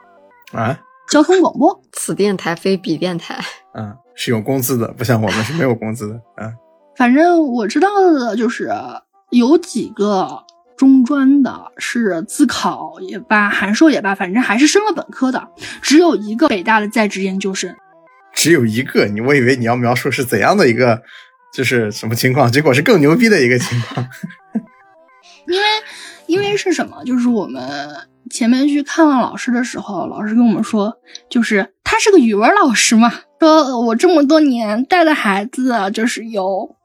[0.53, 0.79] 啊，
[1.11, 1.79] 交通广播。
[1.93, 3.39] 此电台非彼电台，
[3.75, 6.55] 嗯，是有工资的，不像我们是没有工资的啊。
[6.97, 8.71] 反正我知道的就是
[9.31, 10.45] 有几个。
[10.77, 15.49] 中专的是自考也罢，函授也罢，反正还是升了本科的。
[15.81, 17.75] 只有一个北大的在职研究生，
[18.35, 19.07] 只有一个。
[19.07, 21.01] 你我以为你要描述是怎样的一个，
[21.55, 22.53] 就是什么情况？
[22.53, 24.07] 结果是更牛逼的一个情况。
[25.49, 25.67] 因为，
[26.27, 27.03] 因为是什么？
[27.05, 27.67] 就是我们
[28.29, 30.99] 前面去看望老师的时候，老师跟我们说，
[31.31, 36.77] 就是他是个语文老师嘛，说我这么多年带的孩子，就是有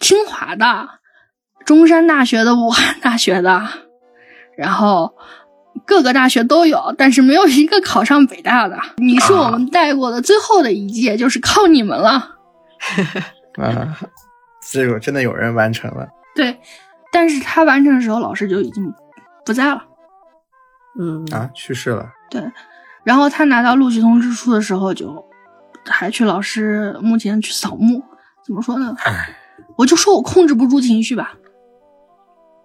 [0.00, 0.88] 清华的。
[1.64, 3.60] 中山大学的、武汉大学的，
[4.56, 5.16] 然后
[5.84, 8.78] 各个大学都有，但是没有一个考上北大的。
[8.98, 12.36] 你是我们带过的最后的一届，就是靠你们了。
[13.58, 13.98] 啊，
[14.70, 16.06] 这个真的有人完成了。
[16.36, 16.56] 对，
[17.10, 18.94] 但是他完成的时候，老师就已经
[19.44, 19.82] 不在了。
[21.00, 22.08] 嗯啊，去世了。
[22.30, 22.40] 对，
[23.02, 25.26] 然后他拿到录取通知书的时候，就
[25.84, 28.00] 还去老师墓前去扫墓。
[28.44, 28.94] 怎么说呢？
[29.76, 31.36] 我就说我控制不住情绪吧。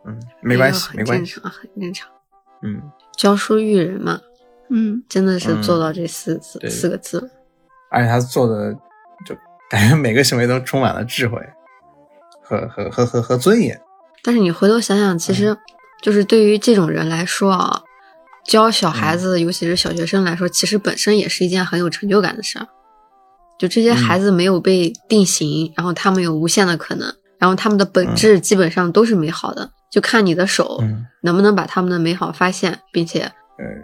[0.05, 2.09] 嗯，没关系，没关系，很正常。
[2.63, 2.81] 嗯，
[3.17, 4.19] 教书育人嘛，
[4.69, 7.29] 嗯，真的是做到这四字四个字。
[7.91, 8.73] 而且他做的，
[9.25, 9.35] 就
[9.69, 11.37] 感觉每个行为都充满了智慧
[12.41, 13.79] 和和和和和尊严。
[14.23, 15.57] 但是你回头想想，其实
[16.01, 17.81] 就是对于这种人来说啊，
[18.45, 22.67] 教小孩子，尤其是小学生来说，其实本身也是一件很有成就感的事儿。
[23.61, 29.69] 就这些孩子没有被定型，然后他们有无限的可能，然后他们的本质基本上都是美好的。
[29.91, 30.83] 就看你的手
[31.21, 33.31] 能不能把他们的美好发现，并且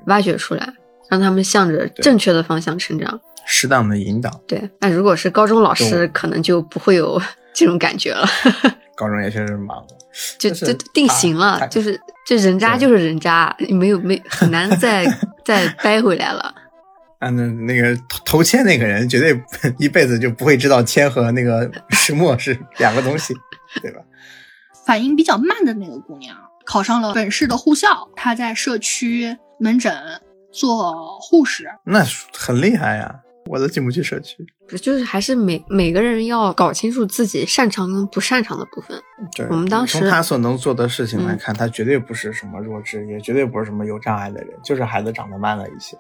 [0.08, 0.68] 挖掘出来，
[1.12, 3.20] 让他们向着正确的方向成长。
[3.46, 4.32] 适当的引导。
[4.48, 7.22] 对，那如果是高中老师，可能就不会有
[7.54, 8.28] 这种感觉了。
[8.98, 9.86] 高中也确实忙，
[10.40, 15.06] 就就定型了，就是这人渣就是人渣，没有没很难再
[15.46, 16.52] 再掰回来了。
[17.20, 19.42] 啊，那那个投投铅那个人，绝对
[19.80, 23.34] 一辈子就不会知道铅和那个石墨是两个东西，
[23.82, 24.02] 对吧？
[24.86, 29.94] 反应比较慢的那个姑娘考上了本市的护校，她在社区门诊
[30.52, 32.04] 做护士，那
[32.34, 33.22] 很厉害呀。
[33.50, 34.46] 我都进不去社区。
[34.68, 39.02] 不就是还是每每个人要搞清楚自己擅长跟不擅长的部分。
[39.38, 45.96] 对，我们当时从他所能做的事情来嗯看，他绝对不是什么弱智，也绝对不是什么有障碍的人，就是孩子长得慢了一些。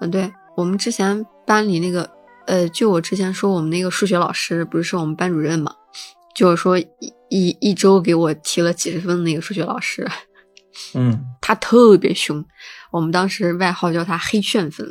[0.00, 2.08] 嗯，对我们之前班里那个，
[2.46, 5.74] 呃，就我之前说我们那个数学老师不是是我们班主任嘛，
[6.34, 6.88] 就是说一
[7.28, 10.06] 一一周给我提了几十分的那个数学老师，
[10.94, 12.44] 嗯， 他特别凶，
[12.92, 14.86] 我们当时外号叫他黑旋风，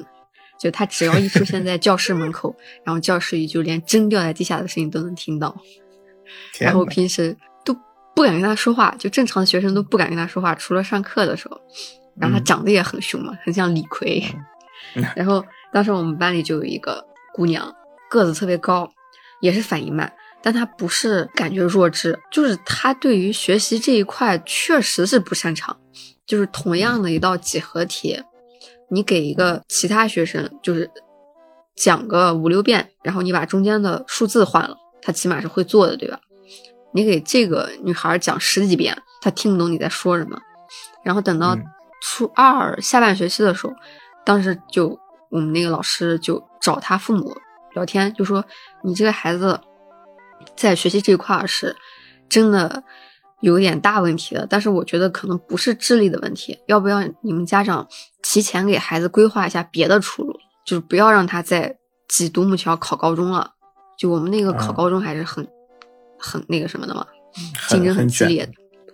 [0.60, 5.56] 就他只要一出现在教室门口，然后教室里就连针掉在地下的声音都能听到，
[6.60, 7.74] 然后平时都
[8.16, 11.60] 不敢跟他说话，就正常的学生都不敢跟他说话，除了上课的时候。
[12.16, 14.24] 然后他嗯长得也很凶嘛，很像李逵。
[14.96, 17.74] 嗯 然后当时我们班里就有一个姑娘，
[18.10, 18.90] 个子特别高，
[19.42, 25.78] 也是反应慢，但她不是感觉弱智，就是她对于学习这一块确实是不擅长。
[26.26, 28.24] 就是同样的一道几何题，
[28.90, 30.90] 你给一个其他学生就是
[31.76, 36.18] 讲个五六遍，然后你把中间的数字换了，她起码是会做的，对吧？
[36.94, 40.40] 你给这个女孩讲十几遍，她听不懂你在说什么。
[41.04, 41.64] 然后等到嗯
[42.02, 43.74] 初二下半学期的时候，
[44.26, 44.98] 当时就
[45.30, 47.36] 我们那个老师就找他父母
[47.74, 48.44] 聊天，就说
[48.84, 49.60] 你这个孩子
[50.56, 51.76] 在学习这一块儿是
[52.30, 52.84] 真的
[53.42, 57.88] 有点大问题的，但是我觉得可能不是智力的问题，要不要你们家长
[58.22, 60.34] 提前给孩子规划一下别的出路，
[60.66, 63.52] 就是不要让他再挤独木桥考高中了。
[63.98, 65.48] 就我们那个考嗯高中还是很、
[66.18, 67.06] 很那个什么的嘛，
[67.70, 68.54] 竞争很激烈的。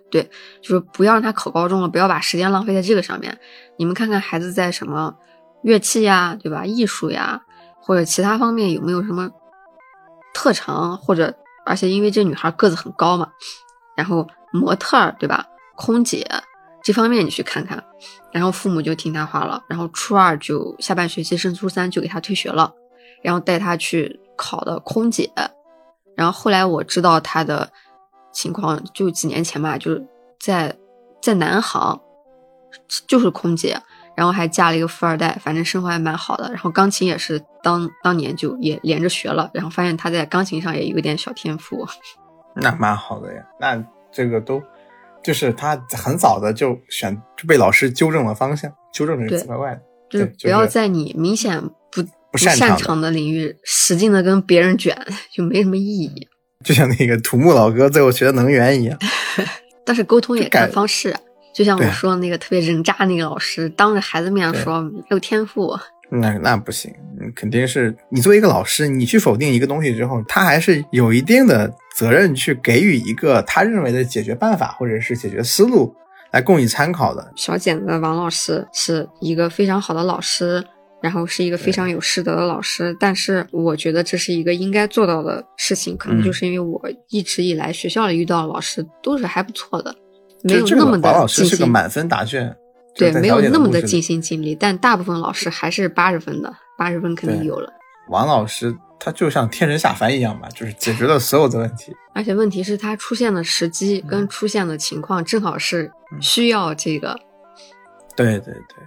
[0.10, 0.24] 对，
[0.62, 3.38] 就是不要让他考高中了，不要把时间浪费在这个上面。
[3.78, 5.16] 你们看看孩子在什么
[5.62, 6.66] 乐器呀，对吧？
[6.66, 7.42] 艺术呀，
[7.82, 9.30] 或者其他方面有没有什么
[10.34, 11.34] 特长，或者
[11.66, 13.30] 而且因为这女孩个子很高嘛，
[13.96, 15.46] 然后模特儿对吧？
[15.76, 16.28] 空姐
[16.84, 17.84] 这方面你去看看。
[18.32, 22.72] 然后父母就听他话了，然后初二就下半学期升初三就给他退学了，
[23.24, 25.32] 然后带他去考的空姐。
[26.16, 27.72] 然后后来我知道他的
[28.32, 30.06] 情况，就几年前吧，就是
[30.40, 30.76] 在
[31.22, 32.00] 在南航，
[33.08, 33.78] 就是空姐，
[34.16, 36.50] 然后还嫁了一个富二代，反正生活还蛮好的。
[36.50, 41.86] 然后钢琴也是当当年就也连着学了，然后发现他在钢琴上也有点小天赋。
[42.56, 43.44] 那蛮好的呀。
[43.60, 44.62] 那这个都
[45.24, 49.82] 就是他很早的就选就被老师纠正了方向，纠正这个对奇怪怪的。
[50.10, 51.62] 就不要在你明显
[51.92, 52.02] 不
[52.32, 54.98] 不擅长的擅长的领域使劲的跟别人卷，
[55.32, 56.28] 就没什么意义。
[56.64, 58.98] 就像那个土木老哥最后学的能源一样。
[59.86, 61.16] 但是沟通也看方式，
[61.54, 65.76] 就像我说的那个特别人渣那个老师，当着孩子面说没有天赋，
[66.12, 75.96] 那那不行，嗯肯定是你作为一个老师，你去否定一个东西之后，他还是有一定的责任去给予一个他认为的解决办法或者是解决思路
[76.32, 77.32] 来供你参考的。
[77.36, 80.64] 小简的王老师是一个非常好的老师，
[81.02, 86.24] 然后是一个非常有师德的老师，但是我觉得这是一个应该做到的事情，可能嗯。
[86.24, 89.96] 就是因为我一直以来学校里遇到的老师都是还不错的，
[90.44, 92.56] 没有那么的王老师尽心，是个满分答卷，
[92.96, 97.72] 对，没有那么的尽心尽力，但大部分老师还是八十分的，八十分肯定有了。
[98.10, 101.94] 王老师他就像天神下凡一样吧，就是解决了所有的问题。
[102.14, 105.90] 而且问题是，他出现的时机跟嗯出现的情况正好是
[106.20, 107.18] 需要这个，
[108.18, 108.84] 对对对，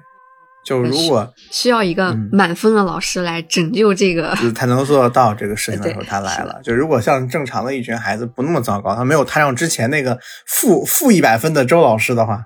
[0.65, 4.31] 就如果需要一个嗯满分的老师来拯救这个。
[4.37, 6.61] 就是他能做得到这个事情的时候，他来了。
[6.63, 12.45] 就如果像正常的一群孩子不那么糟糕，他没有摊上之前那个负负一百分的周老师的话，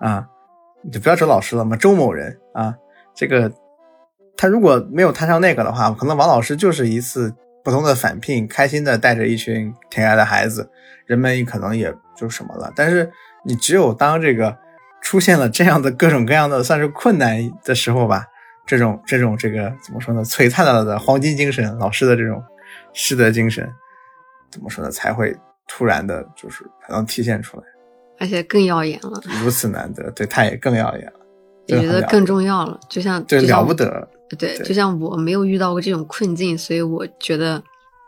[0.00, 0.24] 啊，
[0.84, 2.74] 你就不要周老师了嘛，周某人啊，
[3.14, 3.52] 这个
[4.36, 7.34] 他如果没有摊上那个的话，可能王老师就是一次
[7.64, 10.70] 普通的返聘，开心的带着一群天爱的孩子，
[11.06, 12.72] 人们可能也就什么了。
[12.76, 13.10] 但是
[13.44, 14.56] 你只有当这个
[15.08, 18.26] 出现了这样的各种各样的算是困难的时候吧，
[18.66, 20.22] 这种这种这个怎么说呢？
[20.22, 22.44] 璀璨了的黄金精神，老师的这种
[22.92, 23.66] 师德精神，
[24.50, 24.90] 怎么说呢？
[24.90, 25.34] 才会
[25.66, 27.62] 突然的，就是才能体现出来，
[28.20, 31.20] 而且更耀眼了，如此难得，对他也更耀眼了，
[31.70, 32.78] 我觉得更重要，要了。
[32.90, 37.62] 就像对了不得，对，对就像我没有遇到过这种困境，所以我觉得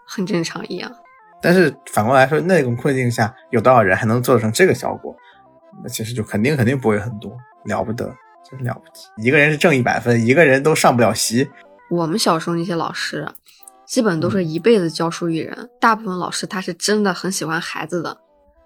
[0.07, 0.93] 很正常一样。
[1.41, 5.17] 但是反过来说，那种困境下，有多少人还能做成这个效果？
[5.83, 8.05] 那其实就肯定肯定不会很多，了不得，
[8.49, 9.07] 真了不起。
[9.17, 11.49] 一个人是挣一百分，一个人都上不了席。
[11.91, 13.29] 我们小时候那些老师，
[13.87, 15.71] 基本都是一辈子教书育人。
[15.81, 18.17] 大部分老师他是真的很喜欢孩子的，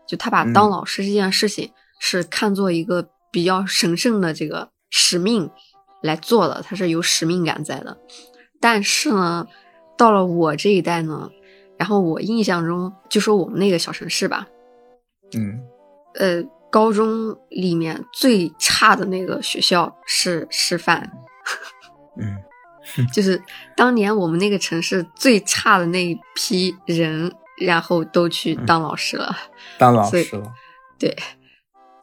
[0.06, 5.50] 就他把嗯当老师这件事情是看作一个比较神圣的这个使命
[6.02, 7.96] 来做的，他是有使命感在的。
[8.60, 9.46] 但是呢，
[9.96, 11.30] 到了我这一代呢，
[11.78, 14.46] 然后我印象中，就说我们那个小城市吧，
[15.36, 15.60] 嗯，
[16.14, 16.42] 呃，
[16.74, 21.08] 高中里面最差的那个学校是师范，
[22.18, 22.36] 嗯，
[23.14, 23.40] 就是
[23.76, 27.32] 当年我们那个城市最差的那一批人，
[27.64, 29.36] 然后都去当老师了。
[29.78, 30.52] 当老师了，
[30.98, 31.16] 对，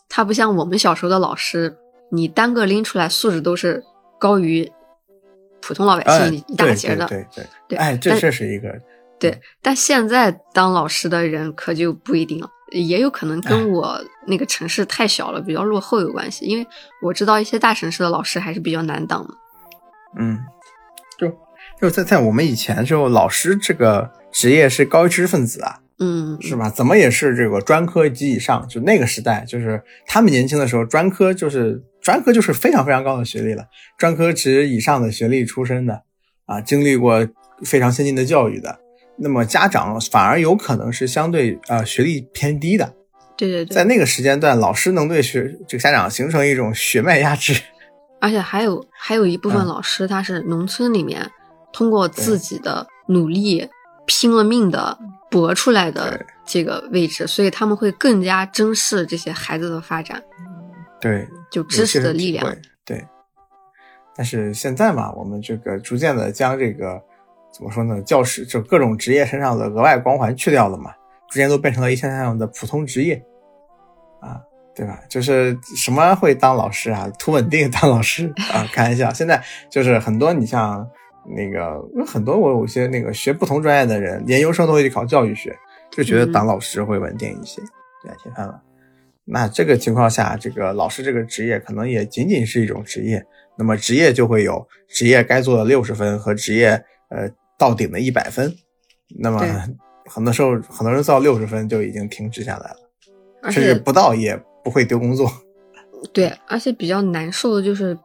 [0.08, 1.78] 他不像我们小时候的老师，
[2.10, 3.84] 你单个拎出来素质都是
[4.18, 4.72] 高于
[5.60, 7.06] 普通老百哎，姓一大截的。
[7.08, 7.78] 对对对，对。
[7.78, 8.74] 哎，这但这是一个
[9.20, 16.46] 对，但现在当老师的人可就不一定了，也有可能哎跟我那个城市太小了，比较落后有关系。
[16.46, 16.66] 因为
[17.02, 19.34] 我知道一些大城市的老师还是比较难当的。
[20.20, 20.38] 嗯，
[21.18, 21.32] 就
[21.80, 26.70] 就在在我们以前就，老师这个职业是高知识分子啊，嗯，是吧？
[26.70, 33.66] 怎么也是这个专科及以上，就那个时代，就是他们年轻的时候，专科就是专科就是非常非常高的学历了，
[33.98, 36.04] 专科职以上的学历出身的
[36.46, 37.28] 啊，经历过
[37.64, 38.80] 非常先进的教育的，
[39.22, 42.94] 那么家长反而有可能是相对呃学历偏低的，
[43.38, 47.62] 对对对，在那个时间段，老师能对学这个家长形成一种血脉压制。
[48.20, 49.66] 而且还有还有一部分嗯。
[49.66, 51.30] 老师，他是农村里面
[51.74, 53.68] 通过自己的努力
[54.06, 54.98] 拼了命的
[55.30, 60.22] 搏出来的这个位置，所以他们会更加珍视这些孩子的发展，
[61.00, 62.56] 对，就知识的力量。
[62.86, 63.04] 对，
[64.16, 67.02] 但是现在嘛，我们这个逐渐的将这个
[67.52, 70.92] 怎么说呢，教师就各种职业身上的额外光环去掉了嘛，
[71.30, 73.22] 逐渐都变成了一项项的普通职业
[74.22, 74.42] 啊，
[74.74, 75.02] 对吧？
[75.10, 79.12] 就是什么会当老师啊，图稳定当老师啊，开玩笑。
[79.14, 80.88] 现在就是很多你像
[81.36, 85.56] 那个有很多我有些那个学不同专业的人，研究生都会去考教育学，
[85.92, 87.62] 就觉得嗯当老师会稳定一些，
[88.04, 88.62] 对，铁饭碗。
[89.24, 93.24] 那这个情况下，这个老师这个职业可能也仅仅是一种职业。
[93.58, 96.70] 那么职业就会有职业该做的六十分和职业
[97.10, 97.30] 呃
[97.62, 98.52] 到顶的一百分。
[99.20, 99.40] 那么
[100.10, 105.32] 很多时候，很多人到六十分就已经停止下来了，甚至不到也不会丢工作。
[106.12, 107.96] 对，而且比较难受的就是，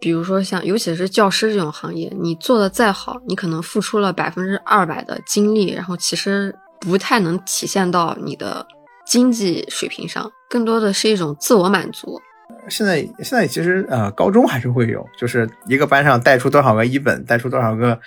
[0.00, 8.66] 比如说像尤其是教师这种行业，你做的再好，你可能付出了百分之二百的精力，然后其实不太能体现到你的
[9.06, 12.18] 经济水平上，更多的是一种自我满足。
[12.68, 17.98] 现在现在其实呃，高中还是会有，就是一个班上带出多少个一本，带出多少个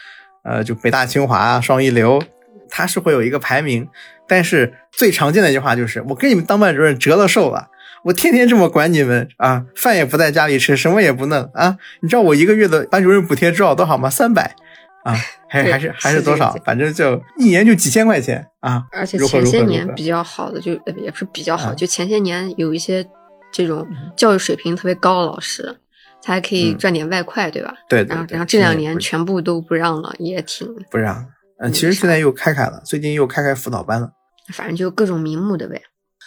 [0.45, 2.21] 呃，就北大清华双一流，
[2.69, 3.87] 它是会有一个排名。
[4.27, 7.67] 但是最常见的一句话就是：我跟你们当班主任折了寿了，
[8.05, 11.77] 我天天这么管你们啊，饭也不在家里吃，什么也不弄啊。
[12.01, 14.09] 你知道我一个月的班主任补贴多少多少吗？
[14.09, 14.55] 三百
[15.03, 15.13] 啊，
[15.47, 16.57] 还还是还是是多少？
[16.65, 18.83] 反正就一年就几千块钱啊。
[18.91, 23.05] 而且前些年比较好的就呃也不是比较好，嗯就前些年有一些
[23.51, 25.77] 这种教育水平特别高的老师，
[26.25, 27.71] 他还可以嗯赚点外快，对吧？
[27.87, 31.15] 对对对然后然后这两年全部都不让了，也挺不让。
[31.59, 34.09] 嗯，嗯其实现在又开开了，最近又开开辅导班了。
[34.51, 35.79] 反正就各种名目的呗。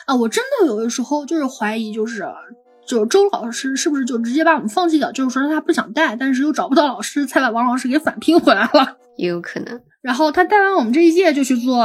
[0.07, 2.25] 啊，我真的有的时候就是怀疑，就是
[2.87, 5.11] 就周老师是不是就直接把我们放弃掉？
[5.11, 8.97] 就是说他不想带，但是又找不到老师，才把王老师给返聘回来了。
[9.17, 11.85] 也有可能， 然后他带完我们这一届就去做，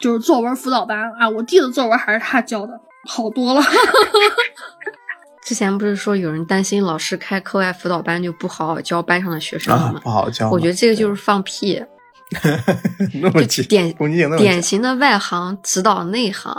[0.00, 1.28] 就是作文辅导班啊。
[1.28, 3.60] 我弟的作文还是他教的，好多了。
[5.48, 10.50] 之前不是说有人担心老师开课外辅导班就不好好教班上的学生吗？，不好教。
[10.50, 11.82] 我觉得这个就是放屁，
[13.22, 13.42] 那么
[14.36, 16.52] 典型的外行指导内行。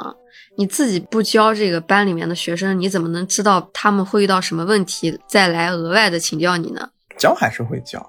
[0.57, 6.89] 你自己不教这个班里面的学生，你怎么能知道他们会遇到什么问题，再来额外的请教你呢？
[7.15, 8.03] 教还是会教，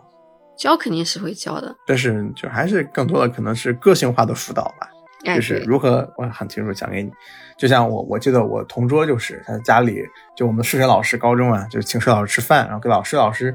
[0.57, 4.89] 教肯定是会教的，但是就还是更多的可能是个性化的辅导吧，哎，
[5.25, 7.11] 就是如何我很清楚讲给你。
[7.59, 10.03] 就像我，我记得我同桌就是他家里
[10.37, 13.55] 就我们数学老师，高中啊就请数学老师吃饭，然后给老师老师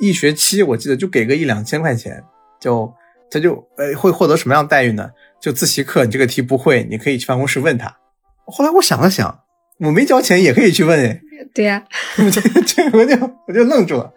[0.00, 2.24] 一学期我记得就给个一两千块钱，
[2.58, 2.92] 就
[3.30, 5.10] 他就呃会获得什么样的待遇呢？
[5.40, 7.94] 就自习课你这个题不会，你可以去办公室问他。
[8.46, 9.40] 后来我想了想，
[9.80, 11.20] 我没交钱也可以去问哎。
[11.54, 11.84] 对呀、
[12.16, 13.14] 这这我就
[13.46, 14.12] 我就愣住了。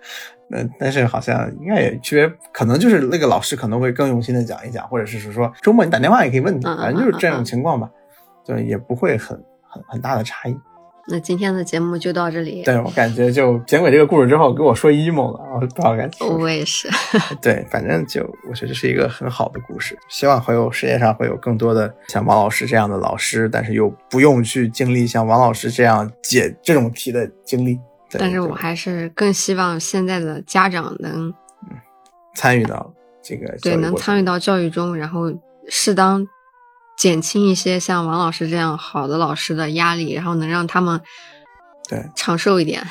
[0.54, 7.90] 嗯，但是好像应该也区别，可能就是那个老师可能会更用心的讲一讲，或者是说周末你打电话也可以问他，反正就是这种情况吧，
[8.46, 9.38] 就也不会很
[9.68, 10.56] 很很大的差异。
[11.08, 12.62] 那今天的节目就到这里。
[12.64, 16.88] 对我感觉就结尾这个故事之后给我说 emo 了，我不知道该说什么我也是，
[17.42, 27.80] 对，反正就我觉得这是一个很好的故事，希望会有世界上会有更多的像王老师这样的老师，但是又不用去经历像王老师这样解这种题的经历。
[28.20, 31.34] 但是我还是更希望现在的家长能
[32.36, 35.32] 参与到这个对能参与到到教育中，然后
[35.70, 36.28] 适当
[36.98, 41.00] 减轻一些像王老师这样好的老师的压力，然后能让他们
[41.90, 42.86] 对长寿一点，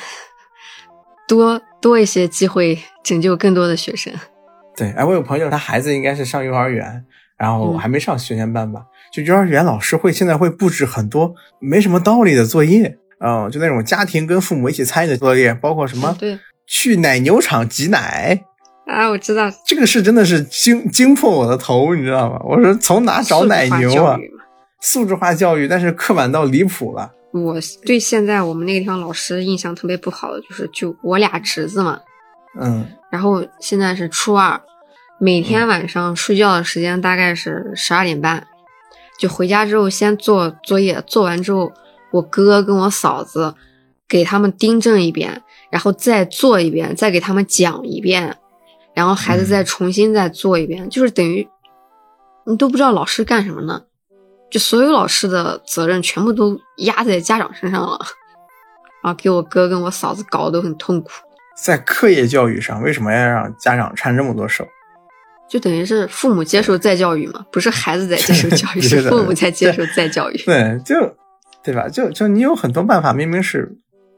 [1.27, 4.13] 多多一些机会拯救更多的学生。
[4.75, 4.91] 对。
[4.91, 7.05] 哎，我有朋友他孩子应该是上幼儿园，
[7.37, 12.97] 然后嗯还没上学前班吧，就幼儿园老师会现在会布置很多没什么道理的作业。
[13.23, 18.43] 嗯，就那种家庭跟父母一起参与的作业，包括什么对，去奶牛场挤奶
[18.87, 22.39] 啊，我知道，这个事真的是惊惊破我的头，你知道吗？
[22.43, 24.17] 我说从哪找奶牛啊？
[24.81, 27.11] 素质化教育，但是刻板到离谱了。
[27.31, 27.55] 我
[27.85, 31.99] 对现在我们那个地方老师印象特别不好的，就是就我俩侄子嘛，
[32.59, 34.59] 嗯，然后现在是初二，
[35.19, 38.45] 每天晚上睡觉的时间大概是十二点半，
[39.17, 41.71] 就回家之后先做作业，做完之后，
[42.11, 43.53] 我哥跟我嫂子
[44.07, 45.41] 给他们订正一遍，
[45.71, 48.37] 然后再做一遍，再给他们讲一遍，
[48.93, 51.47] 然后孩子再重新再做一遍，就是等于
[52.45, 53.83] 你都不知道老师干什么呢。
[54.49, 57.97] 就所有老师的责任全部都压在家长身上了，
[59.01, 61.09] 啊，给我哥跟我嫂子搞得都很痛苦。
[61.63, 64.67] 在课业教育上，为什么要让家长掺这么多手？
[65.49, 70.37] 就等于是父母接受再教育嘛，不是孩子在接受教育，是父母在接受再教育。
[70.43, 70.95] 对，就
[71.63, 71.87] 对吧？
[71.89, 73.71] 就就你有很多办法，明明是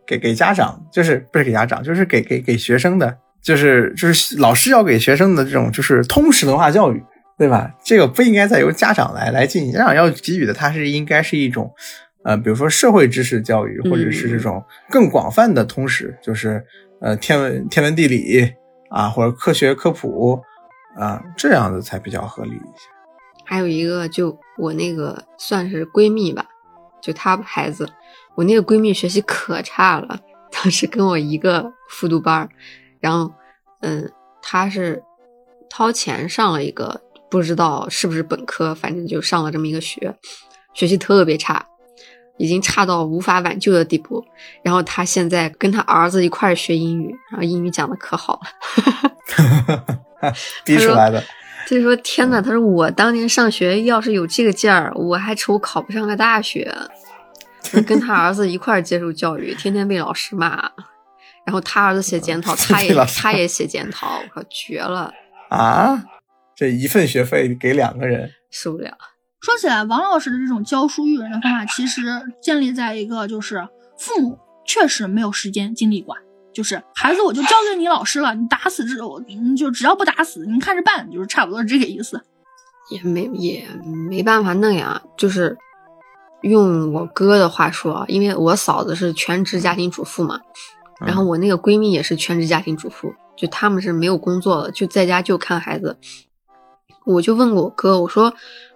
[0.05, 7.03] 给给家长，就是不是给家长，就是给给给学生的，就是就是老师要给学生的这种就是通识文化教育。
[7.35, 7.73] 对吧？
[7.83, 11.69] 这个不应该再由家长来来进行，家长要给予的，它是应该是一种，
[12.23, 16.63] 呃，比如说社会知识教育，或者是这种更广泛的通识，就是
[17.01, 18.53] 呃天文天文地理
[18.91, 20.39] 啊，或者科学科普
[20.95, 22.87] 啊，这样的才比较合理一些。
[23.43, 26.45] 还有一个，就我那个算是闺蜜吧，
[27.03, 27.87] 就她孩子，
[28.35, 32.49] 我那个闺蜜学习可差了，当时跟我一个复读班儿
[32.99, 33.31] 然后
[33.81, 34.09] 嗯，
[34.41, 35.03] 她是
[35.69, 37.01] 掏钱上了一个。
[37.29, 40.15] 不知道是不是本科，反正就上了这么一个学，
[40.75, 41.65] 学习特别差，
[42.37, 44.23] 已经差到无法挽救的地步。
[44.61, 50.31] 然后他现在跟他儿子一块儿学英语，然后英语讲的可好了，
[50.63, 51.23] 逼出来的。
[51.73, 56.71] 他就说：“天呐，他说我当年上学要是有这个劲儿，我还愁考不上个大学。”
[57.87, 60.69] 跟他儿子一块儿接受教育，天天被老师骂，
[61.43, 65.11] 然后他儿子写检讨， 他也他也写检讨，我靠，绝了
[65.49, 66.03] 啊！
[66.55, 68.95] 这一份学费给两个人受不了。
[69.41, 72.01] 说起来，王老师的这种教书育人的方法，其实
[72.41, 73.67] 建立在一个就是
[73.97, 76.19] 父母确实没有时间精力管，
[76.53, 82.21] 就是孩子我就交给你老师了，你打死之我你就只要不打死，你看着办，就是差不多这个意思。
[82.91, 83.65] 也没也
[84.07, 85.57] 没办法弄呀，就是
[86.41, 90.39] 用我哥的话说，因为我嫂子是全职家庭主妇嘛，
[90.99, 95.97] 然后我那个闺蜜也是全职家庭主妇，就他们是没有工作的，就在家就看孩子。
[97.05, 98.33] 我就问过我哥，我说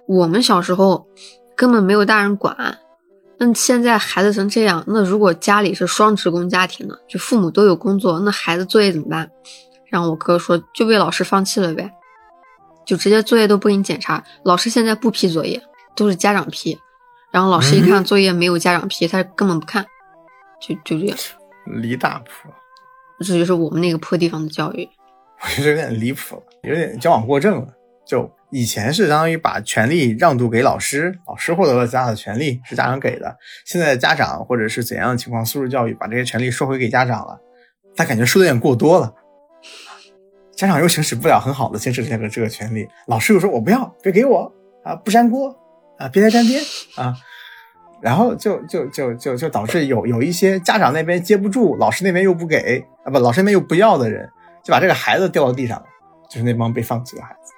[0.07, 1.05] 我们小时候
[1.55, 2.77] 根本没有大人管，
[3.39, 9.29] 那现在孩子成这样，那如果家里是双职工家庭呢，就父母都有工作，那孩子作业怎么办？
[9.89, 11.91] 然后我哥说就被老师放弃了呗，
[12.85, 15.61] 就直接作业都不给你检查，老师现在不批作业，
[15.95, 16.77] 都是家长批，
[17.31, 19.85] 然后老师一看作业没有家长批，他根本不看，
[20.59, 21.17] 就就这样，
[21.81, 22.49] 离大谱，
[23.19, 24.89] 这就是我们那个破地方的教育，
[25.41, 27.67] 我觉得有点离谱了，有点矫枉过正了。
[28.05, 33.37] 就以前是相当于把权力让渡给老师，老师获得了家长的权利是家长给的。
[33.65, 37.39] 现在家长或者是怎样的情况，素质教育把这些权利收回给家长了，
[37.95, 39.13] 他感觉收的有点过多了。
[40.55, 44.51] 家长又行使不了很好的行使这个这个权利，老师又说我不要，别给我
[44.83, 45.53] 啊，不粘锅
[45.99, 46.59] 啊，别来沾边
[46.95, 47.13] 啊，
[48.01, 54.27] 然后就就就就就导致有有一些家长那边接不住，老师那边又不给啊，不，老师那边又不要的人，
[54.63, 55.85] 就把这个孩子掉到地上了，
[56.29, 57.53] 就是那帮被放弃的孩子。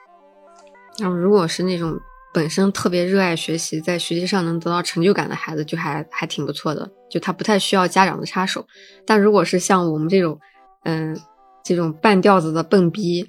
[0.99, 1.99] 然后，如果是那种
[2.33, 8.65] 本身特别热爱学习，在学习上能得到成就感的孩子，就还还挺不错的，就他不太需要家长的插手。
[9.05, 10.39] 但如果是像我们这种，
[10.83, 11.19] 嗯，
[11.63, 13.27] 这种半吊子的笨逼，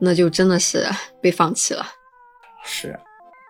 [0.00, 0.86] 那就真的是
[1.22, 1.86] 被放弃了。
[2.64, 2.98] 是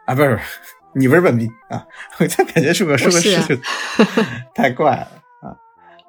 [0.06, 0.38] 啊，不是
[0.94, 1.86] 你不是笨逼啊，
[2.18, 3.60] 我感觉是个是个是，
[4.54, 5.08] 太怪了
[5.42, 5.50] 啊，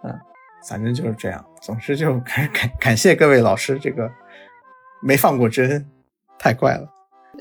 [0.03, 0.19] 嗯，
[0.69, 1.43] 反正就是这样。
[1.61, 4.09] 总之就感感感谢各位老师，这个
[5.01, 5.85] 没放过真，
[6.37, 6.87] 太怪了。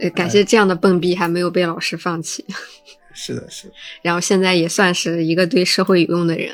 [0.00, 2.44] 呃，感谢这样的笨逼还没有被老师放弃。
[3.12, 3.74] 是的，是的。
[4.02, 6.52] 然后现在也算是一个对社会有用的人。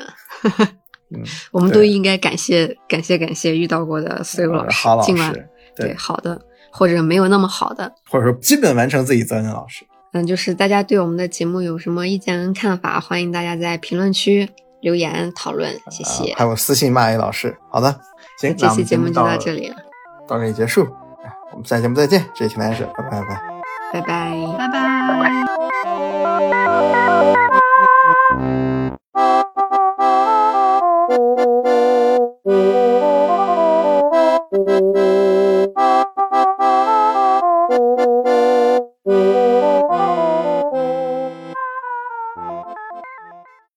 [1.09, 1.21] 嗯，
[1.51, 6.39] 我们都应该感谢感谢感谢遇到过的所有老师，好老师，对好的
[6.71, 9.85] 或者没有那么好的，或者说基本完成自己责任的老师。
[10.13, 14.47] 嗯，就是大家对我们的节目有什么意见跟看法，欢迎大家在评论区
[14.79, 16.33] 留言讨论，谢谢。
[16.35, 17.53] 还有私信骂一老师。
[17.69, 17.99] 好的，
[18.39, 19.75] 行，这期节目就到这里了，
[20.27, 20.87] 到这里结束。
[21.53, 23.27] 我们下期节目再见，这里是晴天实验室，拜拜拜
[23.93, 24.73] 拜拜拜拜
[25.21, 25.29] 拜。